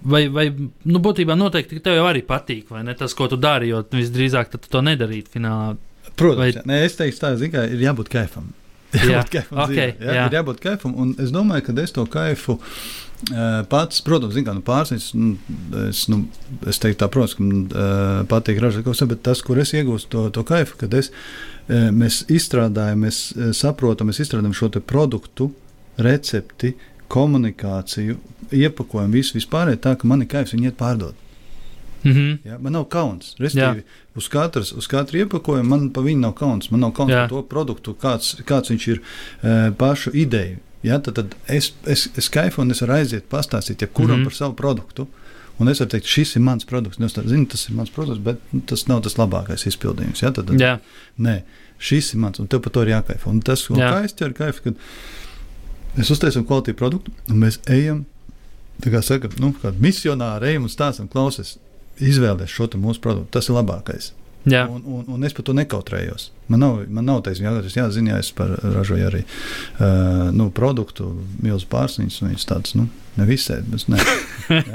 Vai, 0.00 0.22
vai 0.32 0.46
nu, 0.48 0.96
būtībā 1.04 1.34
noteikti 1.36 1.76
tev 1.84 1.98
jau 1.98 2.06
arī 2.08 2.22
patīk, 2.24 2.70
vai 2.72 2.80
ne 2.86 2.94
tas, 2.96 3.12
ko 3.12 3.26
tu 3.28 3.36
dari, 3.36 3.68
jo 3.68 3.82
visdrīzāk 3.92 4.48
tu 4.54 4.60
to 4.64 4.80
nedarītu 4.80 5.34
finālā. 5.34 5.74
Protams, 6.16 6.40
Vai-. 6.40 6.64
Nē, 6.70 6.78
es 6.86 6.96
teiktu, 6.96 7.20
tā 7.20 7.34
zin, 7.36 7.52
kā, 7.52 7.66
ir 7.68 7.84
jābūt 7.84 8.08
kaifam. 8.08 8.46
Jā, 8.98 9.20
Jābūt 9.20 9.30
kaifam 9.36 9.60
ok, 9.62 9.70
dzīvē, 9.70 9.86
jā, 10.02 10.14
jā. 10.16 10.24
Ir 10.26 10.34
jābūt 10.34 10.64
kaifam, 10.64 10.94
un 10.98 11.12
es 11.22 11.30
domāju, 11.34 11.66
ka 11.68 11.74
es 11.82 11.92
to 11.94 12.04
kaifu 12.10 12.56
uh, 12.56 13.60
pats, 13.70 14.00
protams, 14.06 14.34
kā, 14.34 14.54
nu, 14.56 14.64
pārsniedz. 14.66 15.10
Nu, 15.14 15.36
es, 15.84 16.00
nu, 16.10 16.24
es 16.66 16.82
teiktu, 16.82 16.98
tā, 17.04 17.10
protams, 17.12 17.36
ka 17.38 17.46
man 17.46 17.60
uh, 17.68 18.24
patīk 18.30 18.58
ražot 18.62 18.86
kaut 18.86 18.98
ko, 18.98 19.10
bet 19.12 19.22
tas, 19.28 19.44
kur 19.46 19.62
es 19.62 19.70
iegūstu 19.78 20.10
to, 20.10 20.24
to 20.34 20.44
kaifu, 20.48 20.80
kad 20.82 20.96
es, 20.98 21.12
uh, 21.12 21.88
mēs 21.94 22.24
izstrādājam, 22.34 23.06
mēs 23.06 23.22
saprotam, 23.56 24.10
mēs 24.10 24.24
izstrādājam 24.24 24.58
šo 24.58 24.72
produktu, 24.82 25.52
recepti, 26.00 26.74
komunikāciju, 27.10 28.18
iepakojumu, 28.54 29.18
visu 29.18 29.38
vispār 29.38 29.70
tā, 29.78 29.94
ka 29.98 30.10
man 30.10 30.24
ir 30.24 30.30
kaifs 30.30 30.54
viņu 30.56 30.70
iet 30.70 30.78
pārdot. 30.80 31.29
Mm 32.04 32.12
-hmm. 32.12 32.38
Ja, 32.44 32.58
man 32.58 32.72
nav 32.72 32.84
kauns. 32.88 33.34
Respektīvi, 33.38 33.82
uz, 34.16 34.28
katras, 34.28 34.72
uz 34.72 34.86
katru 34.86 35.18
iepakojumu 35.18 35.68
man 35.68 35.90
pa 35.90 36.00
viņu 36.00 36.18
nav 36.20 36.32
kauns. 36.32 36.70
Man 36.70 36.80
nav 36.80 36.92
kauns 36.92 37.10
Jā. 37.12 37.20
par 37.20 37.28
to 37.28 37.42
produktu, 37.42 37.94
kāds, 38.02 38.36
kāds 38.44 38.70
viņš 38.70 38.88
ir 38.88 39.00
e, 39.42 39.70
pašu 39.78 40.10
ideju. 40.14 40.56
Ja, 40.82 40.98
tad, 40.98 41.14
tad 41.14 41.34
es, 41.48 41.72
es, 41.86 42.08
es 42.16 42.28
kaifu 42.30 42.62
un 42.62 42.70
es 42.70 42.80
varu 42.80 42.92
aiziet 42.92 43.24
pastāstīt 43.30 43.76
jebkuram 43.82 44.10
Mhm. 44.10 44.16
mm 44.16 44.20
-hmm. 44.20 44.24
par 44.24 44.32
savu 44.34 44.54
produktu. 44.54 45.06
Un 45.58 45.68
es 45.68 45.78
varu 45.80 45.90
teikt, 45.90 46.06
šis 46.06 46.36
ir 46.36 46.42
mans 46.42 46.64
produkts. 46.64 46.98
Nu, 46.98 47.06
Es 47.06 47.12
zinu, 47.12 47.46
tas 47.46 47.68
ir 47.68 47.74
mans 47.74 47.90
produkts, 47.90 48.22
bet 48.24 48.36
nu, 48.52 48.60
tas 48.66 48.86
nav 48.86 49.02
tas 49.02 49.14
labākais 49.16 49.66
izpildījums. 49.66 50.22
Ja, 50.22 50.30
tad, 50.30 50.46
tad, 50.46 50.60
Jā, 50.60 50.78
Nē, 51.18 51.42
šis 51.78 52.14
ir 52.14 52.18
mans, 52.20 52.38
un 52.40 52.46
tev 52.46 52.60
par 52.60 52.72
to 52.72 52.82
ir 52.82 52.88
jākaifo. 52.88 53.26
Un 53.30 53.40
tas, 53.40 53.66
ko 53.66 53.74
Jā. 53.74 54.04
es 54.04 54.12
ķeru 54.14 54.32
kaifu, 54.34 54.60
kad 54.62 54.74
mēs 55.98 56.10
uztaisām 56.10 56.44
kvalitāti 56.46 56.72
produktu, 56.72 57.10
un 57.28 57.36
mēs 57.36 57.58
ejam, 57.66 58.04
tā 58.82 58.90
kā 58.90 59.02
saka, 59.02 59.28
nu, 59.38 59.54
kā 59.62 59.72
misionāri 59.72 60.44
ejam 60.46 60.62
un 60.62 60.68
stāstam, 60.68 61.08
klausies, 61.08 61.58
izvēlēties 62.00 62.56
šo 62.56 62.68
mūsu 62.80 63.02
produktu. 63.04 63.32
Tas 63.36 63.50
ir 63.50 63.56
labākais. 63.58 64.12
jā. 64.48 64.62
Un, 64.72 64.80
un, 64.88 65.04
un 65.12 65.24
es 65.28 65.34
par 65.36 65.44
to 65.44 65.52
nekautrējos. 65.52 66.30
Man 66.48 66.62
nav, 66.64 66.78
man 66.88 67.04
nav 67.04 67.20
taisnība, 67.26 67.52
jāatcerās, 67.52 67.76
jā, 67.76 67.84
zini, 67.92 68.10
jā, 68.10 68.20
es 68.24 68.30
par, 68.34 68.54
ražoju 68.64 69.08
arī 69.10 69.20
uh, 69.26 70.30
nu, 70.32 70.48
produktu, 70.54 71.10
milzu 71.44 71.68
pārsniņas, 71.70 72.16
un 72.22 72.32
viņas 72.32 72.48
tādas, 72.48 72.74
nu, 72.78 72.86
ne 73.18 73.26
visai, 73.28 73.60
bet 73.68 73.84
ne. 73.92 74.00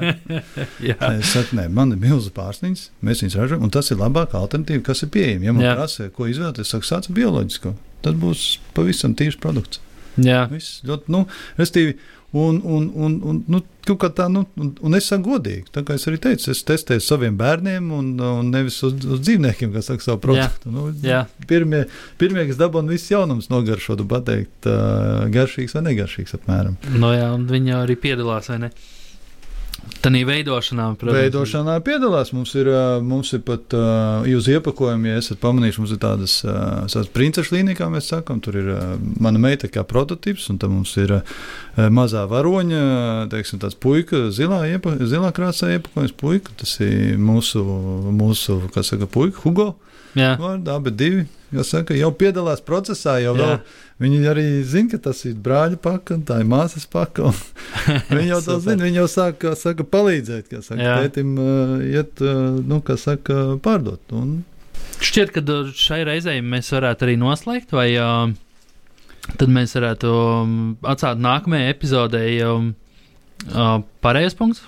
jā. 0.91 0.95
Es 1.15 1.33
saku, 1.33 1.57
nē, 1.57 1.65
man 1.73 1.95
ir 1.95 2.03
milzu 2.03 2.29
pārsniņas, 2.35 2.85
mēs 3.05 3.25
viņus 3.25 3.39
ražojam, 3.41 3.65
un 3.65 3.73
tas 3.73 3.89
ir 3.89 3.99
labākā 3.99 4.37
alternatīva, 4.39 4.85
kas 4.91 5.01
ir 5.01 5.11
pieejama. 5.17 5.49
Ja 5.49 5.57
man 5.57 5.65
Jā. 5.65 5.73
prasa, 5.79 6.11
ko 6.13 6.29
izvēlēties, 6.29 6.69
es 6.69 6.75
saku, 6.75 6.87
sāc 6.87 7.09
bioloģisko. 7.17 7.73
Tas 8.05 8.15
būs 8.21 8.45
pavisam 8.77 9.17
tīrs 9.17 9.39
produkts. 9.41 9.81
Jā. 10.21 10.45
Viss 10.51 10.81
ļoti, 10.87 11.11
nu, 11.13 11.25
restīvi, 11.59 11.97
un, 12.35 12.61
un, 12.63 12.91
un, 12.95 13.13
un, 13.23 13.37
nu, 13.47 13.61
kaut 13.87 13.99
kā 14.01 14.09
tā, 14.11 14.25
nu, 14.31 14.43
un, 14.59 14.71
un 14.83 14.97
es 14.97 15.07
saku 15.07 15.35
godīgi, 15.35 15.69
tā 15.75 15.85
kā 15.87 15.95
es 15.95 16.03
arī 16.09 16.19
teicu, 16.23 16.49
es 16.51 16.63
testēju 16.67 17.03
saviem 17.03 17.37
bērniem 17.39 17.91
un, 17.95 18.09
un 18.19 18.49
nevis 18.51 18.81
uz, 18.83 18.97
uz 19.05 19.21
dzīvniekiem, 19.23 19.71
kas 19.75 19.87
saka 19.91 20.03
savu 20.03 20.19
produktu. 20.25 20.73
Nu, 20.73 20.89
Jā. 21.05 21.23
Pirmie, 21.47 21.85
pirmie, 22.19 22.43
kas 22.49 22.59
dabūna 22.59 22.91
viss 22.91 23.11
jaunums 23.13 23.47
nogaršot, 23.53 24.03
un 24.03 24.11
pateikt, 24.11 24.67
uh, 24.67 25.23
garšīgs 25.31 25.77
vai 25.77 25.85
negaršīgs 25.91 26.35
apmēram. 26.39 26.75
No, 26.97 27.13
jā, 27.15 27.31
un 27.37 27.47
viņi 27.51 27.71
jau 27.75 27.81
arī 27.85 27.97
piedalās, 28.03 28.51
vai 28.51 28.65
ne? 28.65 28.73
Tanī 30.05 30.21
veidošanā, 30.27 30.91
protams. 31.01 31.17
Veidošanā 31.17 31.75
piedalās. 31.85 32.29
Mums 32.35 32.51
ir, 32.59 32.69
mums 33.01 33.31
ir 33.33 33.41
pat 33.47 33.73
jūs 34.29 34.49
iepakojumi, 34.53 35.09
ja 35.09 35.21
esat 35.21 35.39
pamanījuši, 35.41 35.81
mums 35.81 35.93
ir 35.95 36.01
tādas 36.03 36.35
uh, 36.45 37.07
princešu 37.15 37.55
līnijas, 37.55 37.79
kā 37.79 37.87
mēs 37.89 38.11
sakām. 38.13 38.41
Tur 38.45 38.59
ir 38.61 38.69
mana 39.21 39.41
meita 39.41 39.69
kā 39.71 39.81
prototyps, 39.87 40.45
un 40.53 40.61
tam 40.61 40.75
mums 40.77 40.93
ir 41.01 41.15
mazā 41.75 42.27
varoņa, 42.29 42.83
teiksim, 43.33 43.63
tāds 43.63 43.79
puika, 43.81 44.27
zilā, 44.35 44.61
iepa, 44.75 44.93
zilā 45.01 45.33
krāsā 45.35 45.73
iepakojums 45.79 46.13
puika. 46.21 46.53
Tas 46.61 46.77
ir 46.85 47.17
mūsu, 47.17 47.65
mūsu 48.13 48.61
kā 48.75 48.85
saka, 48.85 49.09
puika, 49.09 49.41
Hugo. 49.41 49.73
Jā, 50.15 50.35
Vārdā, 50.39 50.77
abi 50.79 50.93
divi, 50.95 51.23
kas 51.51 51.73
saka, 51.73 51.95
jau 51.97 52.07
piedalās 52.15 52.61
procesā, 52.63 53.17
jau 53.19 53.33
vēl, 53.35 53.57
viņi 53.99 54.19
arī 54.31 54.45
zina, 54.63 54.93
ka 54.93 54.99
tas 55.09 55.23
ir 55.27 55.35
brāļa 55.43 55.79
paka, 55.83 56.15
tā 56.27 56.39
ir 56.39 56.47
māsas 56.47 56.87
paka. 56.91 57.33
Viņi 58.15 58.29
jau 58.29 58.39
to 58.45 58.55
zina, 58.63 58.87
viņi 58.87 59.01
jau 59.01 59.07
sāk, 59.11 59.43
saka, 59.59 59.83
palīdzēt, 59.87 60.47
kā 60.51 60.61
saka, 60.63 60.79
Jā. 60.81 60.95
tētim 61.03 61.33
uh, 61.35 61.73
iet, 61.83 62.23
uh, 62.23 62.61
nu, 62.63 62.79
kā 62.85 62.95
saka, 62.99 63.57
pārdot. 63.63 64.15
Un, 64.15 64.37
šķiet, 65.03 65.33
ka 65.35 65.43
uh, 65.43 65.73
šai 65.75 66.01
reizei 66.07 66.39
mēs 66.43 66.71
varētu 66.75 67.09
arī 67.09 67.17
noslēgt, 67.19 67.75
vai 67.75 67.89
tad 69.35 69.51
mēs 69.51 69.75
varētu 69.75 70.13
atstāt 70.85 71.19
nākamajai 71.19 71.73
epizodei 71.73 72.31
pareizais 74.05 74.39
punkts. 74.39 74.63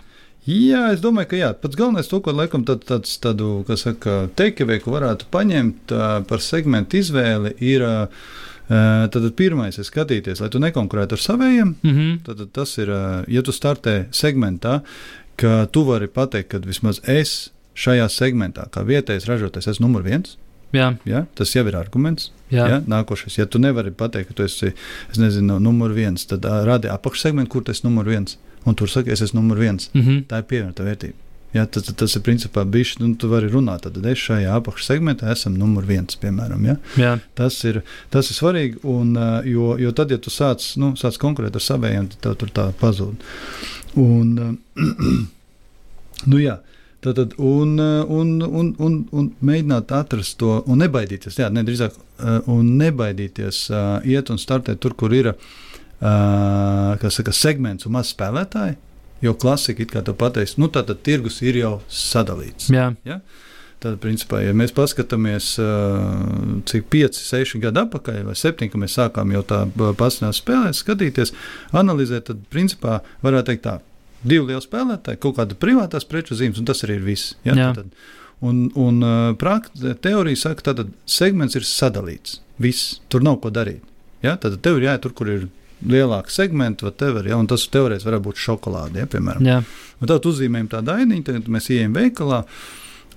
Jā, 0.48 0.84
es 0.96 1.01
domāju, 1.04 1.32
ka 1.32 1.39
jā, 1.39 1.51
pats 1.62 1.77
galvenais 1.80 2.10
to, 2.10 2.22
ko 2.24 2.34
laikam 2.36 2.66
tad, 2.68 2.86
tāds, 2.88 3.18
tādu, 3.24 3.62
ko 4.84 4.95
varētu 4.95 5.28
paņemt 5.34 5.93
par 6.30 6.43
segmentu 6.43 7.02
izvēli, 7.02 7.54
ir 7.60 7.84
tad 8.67 9.28
pirmais 9.39 9.78
ir 9.80 9.88
skatīties, 9.88 10.41
lai 10.43 10.50
tu 10.52 10.60
nekonkurētu 10.60 11.15
ar 11.15 11.24
savējiem. 11.24 11.76
Mm 11.82 11.93
-hmm. 11.98 12.17
Tad 12.26 12.48
tas 12.54 12.78
ir, 12.78 12.91
ja 13.28 13.41
tu 13.41 13.52
startē 13.52 14.06
segmentā, 14.12 14.82
ka 15.36 15.67
tu 15.71 15.84
vari 15.84 16.08
pateikt, 16.08 16.50
ka 16.50 16.58
vismaz 16.58 17.00
es 17.04 17.52
šajā 17.76 18.10
segmentā, 18.10 18.67
kā 18.69 18.84
vietējais 18.86 19.28
ražotājs, 19.30 19.67
esmu 19.67 19.88
numur 19.88 20.04
viens. 20.04 20.38
Jā, 20.74 20.98
Ja? 21.06 21.26
Tas 21.36 21.56
jau 21.56 21.67
ir 21.67 21.76
arguments. 21.76 22.32
jā. 22.52 22.67
Ja? 22.67 22.80
Nākošais, 22.80 23.38
ja 23.38 23.45
tu 23.45 23.60
nevari 23.60 23.91
pateikt, 23.91 24.28
ka 24.28 24.34
tu 24.34 24.43
esi 24.43 24.74
es 25.12 25.17
nezinu, 25.17 25.60
numur 25.60 25.93
viens, 25.95 26.26
tad 26.26 26.43
rādi 26.43 26.91
apakšsegmentu, 26.91 27.50
kur 27.50 27.63
tu 27.63 27.71
esi 27.71 27.86
numur 27.88 28.06
viens. 28.06 28.38
Un 28.65 28.76
tur 28.76 28.89
saka, 28.89 29.12
es 29.12 29.22
esmu 29.22 29.41
numur 29.41 29.58
viens. 29.58 29.89
Mm 29.93 30.02
-hmm. 30.02 30.26
Tā 30.28 30.38
ir 30.38 30.43
pievienota 30.43 30.84
vērtība. 30.84 31.28
Ja, 31.54 31.65
tas, 31.65 31.84
tas, 31.84 31.96
tas 31.96 32.15
ir 32.15 32.22
principā 32.26 32.65
bijis, 32.67 32.98
nu, 33.00 33.13
tu 33.15 33.30
vari 33.32 33.48
runāt, 33.48 33.86
tad 33.86 34.06
es 34.06 34.20
šajā 34.20 34.52
apakšsegmentā 34.60 35.32
esmu 35.32 35.54
numur 35.56 35.88
viens, 35.88 36.17
piemēram. 36.20 36.65
Ja? 36.67 36.76
jā. 37.00 37.13
Tas 37.39 37.63
ir, 37.63 37.82
tas 38.13 38.30
ir 38.30 38.36
svarīgi, 38.36 38.82
un, 38.84 39.15
jo, 39.48 39.78
jo 39.80 39.93
tad, 39.96 40.12
ja 40.12 40.20
tu 40.22 40.34
sāc, 40.34 40.65
nu, 40.82 40.93
sāc 41.00 41.17
konkurēt 41.22 41.56
ar 41.56 41.63
saviem, 41.63 42.10
tad 42.12 42.20
tev 42.26 42.36
tur 42.41 42.50
tā 42.60 42.67
pazūd. 42.82 43.15
Un, 43.96 44.58
nu, 46.32 46.41
jā, 46.43 46.60
tad, 47.00 47.15
tad, 47.15 47.38
un, 47.38 47.80
un, 47.80 48.34
un, 48.43 48.74
un, 48.78 49.00
un 49.12 49.32
mēģināt 49.39 49.96
atrast 49.96 50.38
to, 50.43 50.60
un 50.67 50.84
nebaidīties, 50.84 51.39
jā, 51.39 51.48
nedrīzāk, 51.54 51.96
un 52.52 52.76
nebaidīties 52.84 53.70
iet 54.04 54.34
un 54.34 54.41
startēt 54.41 54.84
tur, 54.84 55.00
kur 55.00 55.15
ir 55.15 55.32
uh, 55.32 55.56
kas 55.99 57.17
saka, 57.19 57.33
segments 57.33 57.88
un 57.88 57.95
maz 57.97 58.13
spēlētāji. 58.13 58.77
Jo 59.25 59.33
klasika 59.33 59.86
kā 59.89 60.03
te 60.05 60.13
pateiks, 60.13 60.60
nu 60.62 60.69
tā 60.69 60.83
tad 60.86 61.01
tirgus 61.05 61.41
ir 61.41 61.57
jau 61.57 61.77
sadalīts. 61.89 62.69
jā. 63.07 63.21
Tad, 63.77 63.99
principā, 64.01 64.39
ja 64.41 64.55
mēs 64.57 64.71
paskatāmies, 64.73 65.51
ā, 65.62 65.65
cik 66.65 66.88
5, 66.89 67.19
6 67.21 67.60
gadi 67.62 67.77
atpakaļ, 67.83 68.23
vai 68.25 68.33
7, 68.33 68.71
kad 68.73 68.81
mēs 68.81 68.95
sākām 68.97 69.33
jau 69.36 69.43
tā 69.45 69.60
pasināt 69.99 70.33
spēlēt, 70.33 70.79
skatīties, 70.79 71.31
analizēt, 71.77 72.25
tad, 72.31 72.39
principā, 72.49 73.03
varētu 73.21 73.51
teikt 73.51 73.63
tā, 73.67 73.75
divi 74.23 74.47
lieli 74.49 74.63
spēlētāji, 74.65 75.21
kaut 75.21 75.38
kāda 75.38 75.57
privātās 75.62 76.10
preču 76.10 76.38
zīmes, 76.39 76.57
un 76.57 76.65
tas 76.65 76.81
arī 76.88 76.97
ir 76.97 77.05
viss. 77.05 77.36
Ja? 77.45 77.53
Jā. 77.53 77.69
Tad, 77.77 77.93
un 78.41 78.65
un 78.73 78.97
ā, 79.05 79.13
prakt, 79.38 79.77
teorija 80.01 80.41
saka, 80.47 80.73
ka 80.73 80.88
segments 81.05 81.57
ir 81.57 81.65
sadalīts. 81.69 82.39
Viss, 82.57 82.95
tur 83.13 83.21
nav 83.21 83.38
ko 83.43 83.53
darīt. 83.53 83.86
Ja? 84.25 84.39
Tad 84.41 84.57
tev 84.65 84.81
ir 84.81 84.89
jāiet 84.89 85.05
tur, 85.05 85.13
kur 85.13 85.29
ir 85.29 85.45
lielāka 85.86 86.34
segmenta, 86.34 86.88
whatever, 86.88 87.28
ja? 87.28 87.38
un 87.38 87.48
tas 87.50 87.68
teorētiski 87.74 88.10
varētu 88.10 88.28
būt 88.30 88.42
šokolāde, 88.42 89.04
ja? 89.04 89.12
piemēram. 89.12 89.46
jā. 89.46 89.62
Un 90.02 90.10
tad 90.10 90.26
uzzīmējam 90.30 90.70
tādu 90.76 90.94
ainiņu, 90.94 91.26
tad 91.28 91.48
mēs 91.54 91.72
ejam 91.74 91.96
veikalā. 91.98 92.44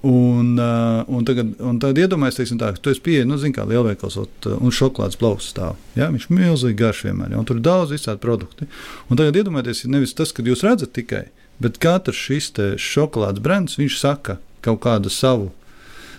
Un, 0.00 0.54
uh, 0.56 1.04
un, 1.12 1.24
tagad, 1.28 1.50
un 1.60 1.76
tad 1.80 1.98
iedomājieties, 2.00 2.54
ka 2.56 2.70
tu 2.80 2.88
esi 2.88 3.02
pieejams, 3.04 3.28
nu, 3.28 3.36
zini, 3.40 3.52
kā 3.52 3.66
lielveikals, 3.68 4.16
uh, 4.16 4.54
un 4.56 4.72
šokolādes 4.72 5.20
plausas 5.20 5.50
stāv. 5.52 5.74
Ja? 5.92 6.08
Viņš 6.08 6.24
ir 6.24 6.38
milzīgi 6.38 6.78
garš 6.78 7.02
vienmēr, 7.04 7.34
ja? 7.34 7.40
un 7.42 7.48
tur 7.48 7.60
ir 7.60 7.66
daudz 7.66 7.92
visādi 7.92 8.22
produkti. 8.22 8.68
Un 9.12 9.20
tagad 9.20 9.36
iedomājieties, 9.42 9.84
nevis 9.92 10.16
tas, 10.16 10.32
ka 10.32 10.44
jūs 10.46 10.64
redzat 10.64 10.94
tikai, 10.96 11.26
bet 11.60 11.76
katrs 11.84 12.16
šis 12.16 12.48
šokolādes 12.80 13.44
brands, 13.44 13.76
viņš 13.80 13.98
saka 14.00 14.38
kaut 14.64 14.80
kādu 14.86 15.12
savu, 15.12 15.50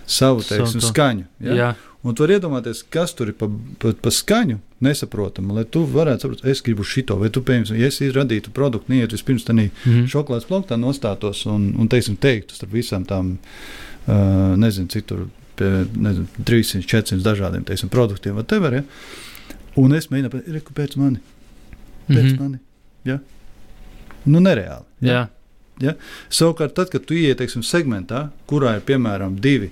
savu 0.06 0.46
teiksim, 0.46 0.82
skaņu. 0.86 1.26
Ja? 1.42 1.58
jā. 1.58 1.72
Un 2.06 2.14
tu 2.14 2.22
vari 2.22 2.38
iedomāties, 2.38 2.84
kas 2.86 3.16
tur 3.18 3.30
ir 3.30 3.38
pa, 3.38 3.50
pa, 3.82 3.96
pa 3.98 4.14
skaņu, 4.14 4.60
nesaprotamu, 4.82 5.54
lai 5.56 5.64
tu 5.64 5.84
varētu 5.86 6.26
saprast, 6.26 6.44
es 6.44 6.62
gribu 6.62 6.84
šito, 6.86 7.16
vai 7.20 7.30
tu, 7.30 7.42
piemēram, 7.46 7.78
ja 7.80 7.86
es 7.90 8.00
radītu 8.14 8.52
produktu, 8.54 8.92
neiet 8.92 9.12
vispirms 9.14 9.44
tādā 9.48 9.68
Mhm. 9.84 10.06
šokolādes 10.12 10.48
plauktā 10.48 10.76
nostātos 10.80 11.44
un, 11.46 11.74
un 11.78 11.88
teiksim, 11.88 12.16
teiktu 12.16 12.54
starp 12.54 12.72
visām 12.72 13.04
tām, 13.06 13.36
uh, 14.06 14.56
nezinu, 14.56 14.88
cik 14.88 15.06
tur 15.06 15.26
pie 15.56 15.70
nezinu, 15.94 16.26
300, 16.44 16.86
400 16.88 17.22
dažādiem 17.22 17.64
teiksim, 17.64 17.88
produktiem, 17.92 18.34
vai 18.34 18.44
tev. 18.44 18.64
Ja? 18.72 18.82
Un 19.76 19.92
es 19.94 20.08
mēģināju 20.08 20.30
pateikt, 20.30 20.52
reku 20.54 20.72
pēc 20.74 20.96
mani, 20.96 21.20
pēc 22.08 22.32
Mhm. 22.32 22.42
mani. 22.42 22.58
Ja? 23.04 23.18
Nu, 24.26 24.38
nereāli. 24.40 24.84
Jā. 25.80 25.94
Savukārt, 26.30 26.74
tad, 26.74 26.90
kad 26.90 27.04
tu 27.04 27.14
ienāc 27.14 27.38
teiksim, 27.40 27.62
segmentā, 27.62 28.30
kurā 28.46 28.76
ir 28.76 28.82
piemēram 28.86 29.40
divi, 29.40 29.70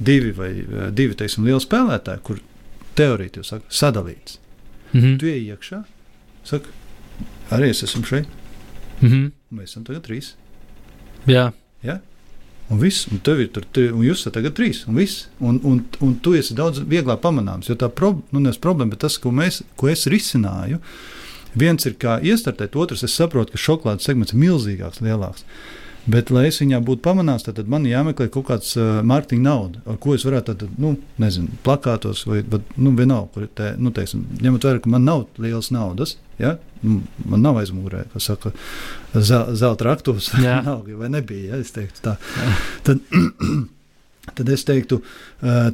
divi 0.00 0.30
vai 0.32 0.52
divi 0.94 1.14
teiksim, 1.14 1.44
lieli 1.44 1.60
spēlētāji, 1.60 2.22
kur 2.22 2.38
teorētiski 2.96 3.44
saka, 3.44 3.64
sadalīts, 4.92 5.02
Mhm. 5.02 5.18
tu 5.18 5.26
ej 5.26 5.56
iekšā, 5.56 5.84
saka, 6.44 6.66
arī 7.50 7.70
es 7.70 7.82
esmu 7.82 8.04
šeit, 8.04 8.26
Mhm. 9.02 9.32
un 9.52 9.58
mēs 9.58 9.70
esam 9.72 9.84
tagad 9.84 10.02
trīs. 10.02 10.34
Jā. 11.26 11.52
Un 12.70 12.78
viss, 12.78 13.08
un 13.10 13.18
tev 13.18 13.40
ir 13.40 13.48
tur, 13.48 13.64
te, 13.72 13.88
un 13.90 14.02
jūs 14.04 14.20
esat 14.20 14.34
tagad 14.34 14.54
trīs, 14.54 14.86
un 14.86 14.94
viss. 14.94 15.26
Un, 15.40 15.58
un, 15.64 15.84
un 16.00 16.14
tu 16.22 16.34
esi 16.38 16.54
daudz 16.54 16.78
vieglāk 16.86 17.18
pamanāms. 17.20 17.66
Jo 17.66 17.74
tā 17.74 17.88
prob, 17.92 18.22
nu, 18.30 18.38
problēma, 18.62 18.90
bet 18.90 19.00
tas, 19.00 19.16
ko, 19.18 19.30
mēs, 19.32 19.62
ko 19.76 19.88
es 19.88 20.04
risināju, 20.06 20.78
viens 21.56 21.84
ir 21.86 21.94
kā 21.94 22.20
iestartēt, 22.22 22.76
otrs 22.78 23.02
es 23.02 23.10
saprotu, 23.18 23.50
ka 23.50 23.58
šokolādes 23.58 24.02
segments 24.06 24.32
ir 24.32 24.38
milzīgāks, 24.38 25.00
lielāks. 25.02 25.42
Bet, 26.06 26.30
lai 26.30 26.46
es 26.48 26.60
viņā 26.62 26.80
būtu 26.84 27.02
pamanāms, 27.04 27.44
tad, 27.44 27.58
tad 27.60 27.68
man 27.68 27.84
jāmeklē 27.84 28.30
kaut 28.32 28.46
kāds 28.48 28.72
uh, 28.78 29.02
mārketinga 29.04 29.44
nauda, 29.44 29.82
ar 29.86 29.98
ko 30.00 30.14
es 30.14 30.24
varētu, 30.24 30.54
tad, 30.62 30.78
nu, 30.80 30.94
nezinu, 31.20 31.48
plakātos 31.66 32.24
vai, 32.26 32.40
vai 32.42 32.62
nu, 32.76 32.94
vienalga, 32.96 33.28
kur 33.34 33.46
te, 33.54 33.74
nu, 33.78 33.90
teiksim, 33.90 34.24
ņemot 34.40 34.64
vērā, 34.64 34.80
ka 34.80 34.90
man 34.90 35.04
nav 35.04 35.26
lielas 35.38 35.70
naudas, 35.70 36.16
Ja? 36.40 36.56
Nu, 36.80 37.02
Man 37.28 37.42
nav 37.44 37.58
aizmūrē, 37.60 38.06
kas 38.14 38.30
saka, 38.30 38.52
zel, 39.12 39.50
zelta 39.60 39.84
Jā. 40.40 40.60
nav, 40.68 40.86
vai 40.96 41.10
nebija. 41.12 41.52
Ja? 41.52 41.60
Es 41.60 41.74
teiktu 41.76 42.00
tā. 42.06 42.16
Tad, 42.86 43.02
tad 44.38 44.48
es 44.52 44.64
teiktu, 44.64 45.02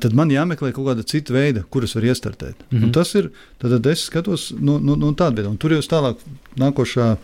tad 0.02 0.16
man 0.16 0.32
jāmeklē 0.32 0.72
kaut 0.74 0.88
kāda 0.90 1.06
cita 1.06 1.34
veida, 1.36 1.62
kuras 1.70 1.94
var 1.94 2.08
iestartēt. 2.10 2.56
Mm 2.70 2.76
Mhm. 2.76 2.84
-hmm. 2.84 2.92
Tas 2.92 3.14
ir, 3.14 3.30
tad, 3.58 3.70
tad 3.70 3.86
es 3.86 4.06
skatos 4.10 4.52
no, 4.58 4.78
no, 4.78 4.96
no 4.96 5.12
tāda 5.12 5.36
veida, 5.36 5.50
un 5.50 5.56
tur 5.56 5.70
jau 5.72 5.80
tālāk 5.80 6.16
nākošā 6.56 7.16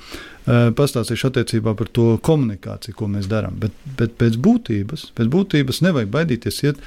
pastāstīšu 0.46 1.28
attiecībā 1.28 1.74
par 1.78 1.88
to 1.94 2.16
komunikāciju, 2.26 2.96
ko 2.98 3.06
mēs 3.10 3.28
darām. 3.30 3.58
Bet, 3.62 3.76
bet 3.98 4.16
pēc 4.18 4.38
būtības, 4.42 5.04
pēc 5.18 5.30
būtības 5.30 5.82
nevajag 5.86 6.10
baidīties 6.10 6.62
iet 6.66 6.80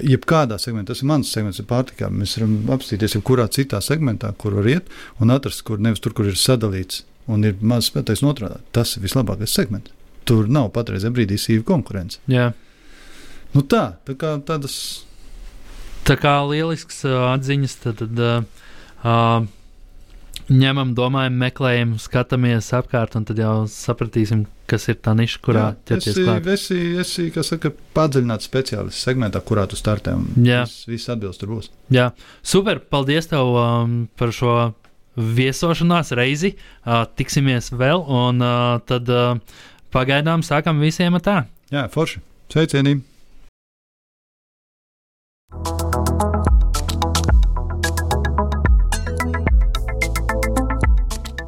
jebkādā 0.00 0.56
segmentā. 0.62 0.94
Tas 0.94 1.02
ir 1.04 1.10
mans 1.10 1.32
segments, 1.32 1.60
ir 1.60 1.68
pārtikā. 1.68 2.08
Mēs 2.08 2.38
varam 2.38 2.56
apstīties 2.78 3.18
jebkurā 3.18 3.48
citā 3.52 3.82
segmentā, 3.84 4.32
kur 4.40 4.56
var 4.60 4.70
iet 4.72 4.88
un 5.20 5.34
atrast, 5.34 5.64
kur 5.68 5.82
nevis 5.82 6.00
tur, 6.00 6.16
kur 6.16 6.30
ir 6.30 6.40
sadalīts 6.40 7.04
un 7.30 7.44
ir 7.46 7.60
maz 7.60 7.90
spēlētājs 7.90 8.24
notrādā. 8.24 8.60
Tas 8.72 8.96
ir 8.96 9.04
vislabākais 9.04 9.52
segments. 9.52 9.92
Tur 10.28 10.48
nav 10.50 10.70
patreizajā 10.74 11.12
brīdī 11.14 11.38
sīva 11.40 11.66
konkurence. 11.66 12.20
Jā. 12.30 12.52
Nu 13.52 13.64
tā, 13.66 13.98
tā 14.06 14.16
kā 14.16 14.36
tādas. 14.46 14.76
Tā 16.06 16.16
kā 16.18 16.38
lielisks 16.48 17.02
uh, 17.06 17.34
atziņas, 17.34 17.74
tad, 17.82 18.00
tad 18.00 18.22
uh, 18.22 18.64
uh, 19.04 19.44
ņemam, 20.52 20.92
domājam, 20.96 21.36
meklējam, 21.40 21.94
skatāmies 22.02 22.70
apkārt, 22.76 23.16
un 23.18 23.26
tad 23.28 23.40
jau 23.40 23.54
sapratīsim, 23.70 24.44
kas 24.70 24.88
ir 24.92 24.98
tā 25.04 25.14
niša, 25.18 25.40
kurā 25.44 25.64
ķerties 25.88 26.18
klāt. 26.18 26.48
esi, 26.54 26.78
esi, 27.02 27.26
kas 27.34 27.52
saka, 27.52 27.72
padziļināts 27.96 28.48
speciālists 28.48 29.06
segmentā, 29.08 29.42
kurā 29.44 29.66
tu 29.70 29.78
startē. 29.78 30.14
un 30.18 30.46
Jā. 30.46 30.62
Viss, 30.66 30.86
viss 30.90 31.12
atbilst 31.12 31.42
tur 31.42 31.54
būs. 31.54 31.70
Jā, 31.92 32.10
super. 32.42 32.80
Paldies 32.92 33.30
tev 33.30 33.54
um, 33.56 33.96
par 34.18 34.32
šo 34.36 34.56
viesošanās 35.16 36.14
reizi. 36.16 36.54
Uh, 36.84 37.04
tiksimies 37.18 37.72
vēl, 37.72 38.04
un 38.08 38.44
uh, 38.44 38.80
tad 38.88 39.08
uh, 39.12 39.38
pagaidām 39.92 40.44
sākam 40.46 40.82
visiem 40.82 41.18
tā. 41.24 41.42
Jā, 41.72 41.88
forši. 41.92 42.22
Sveicienīgi! 42.52 43.08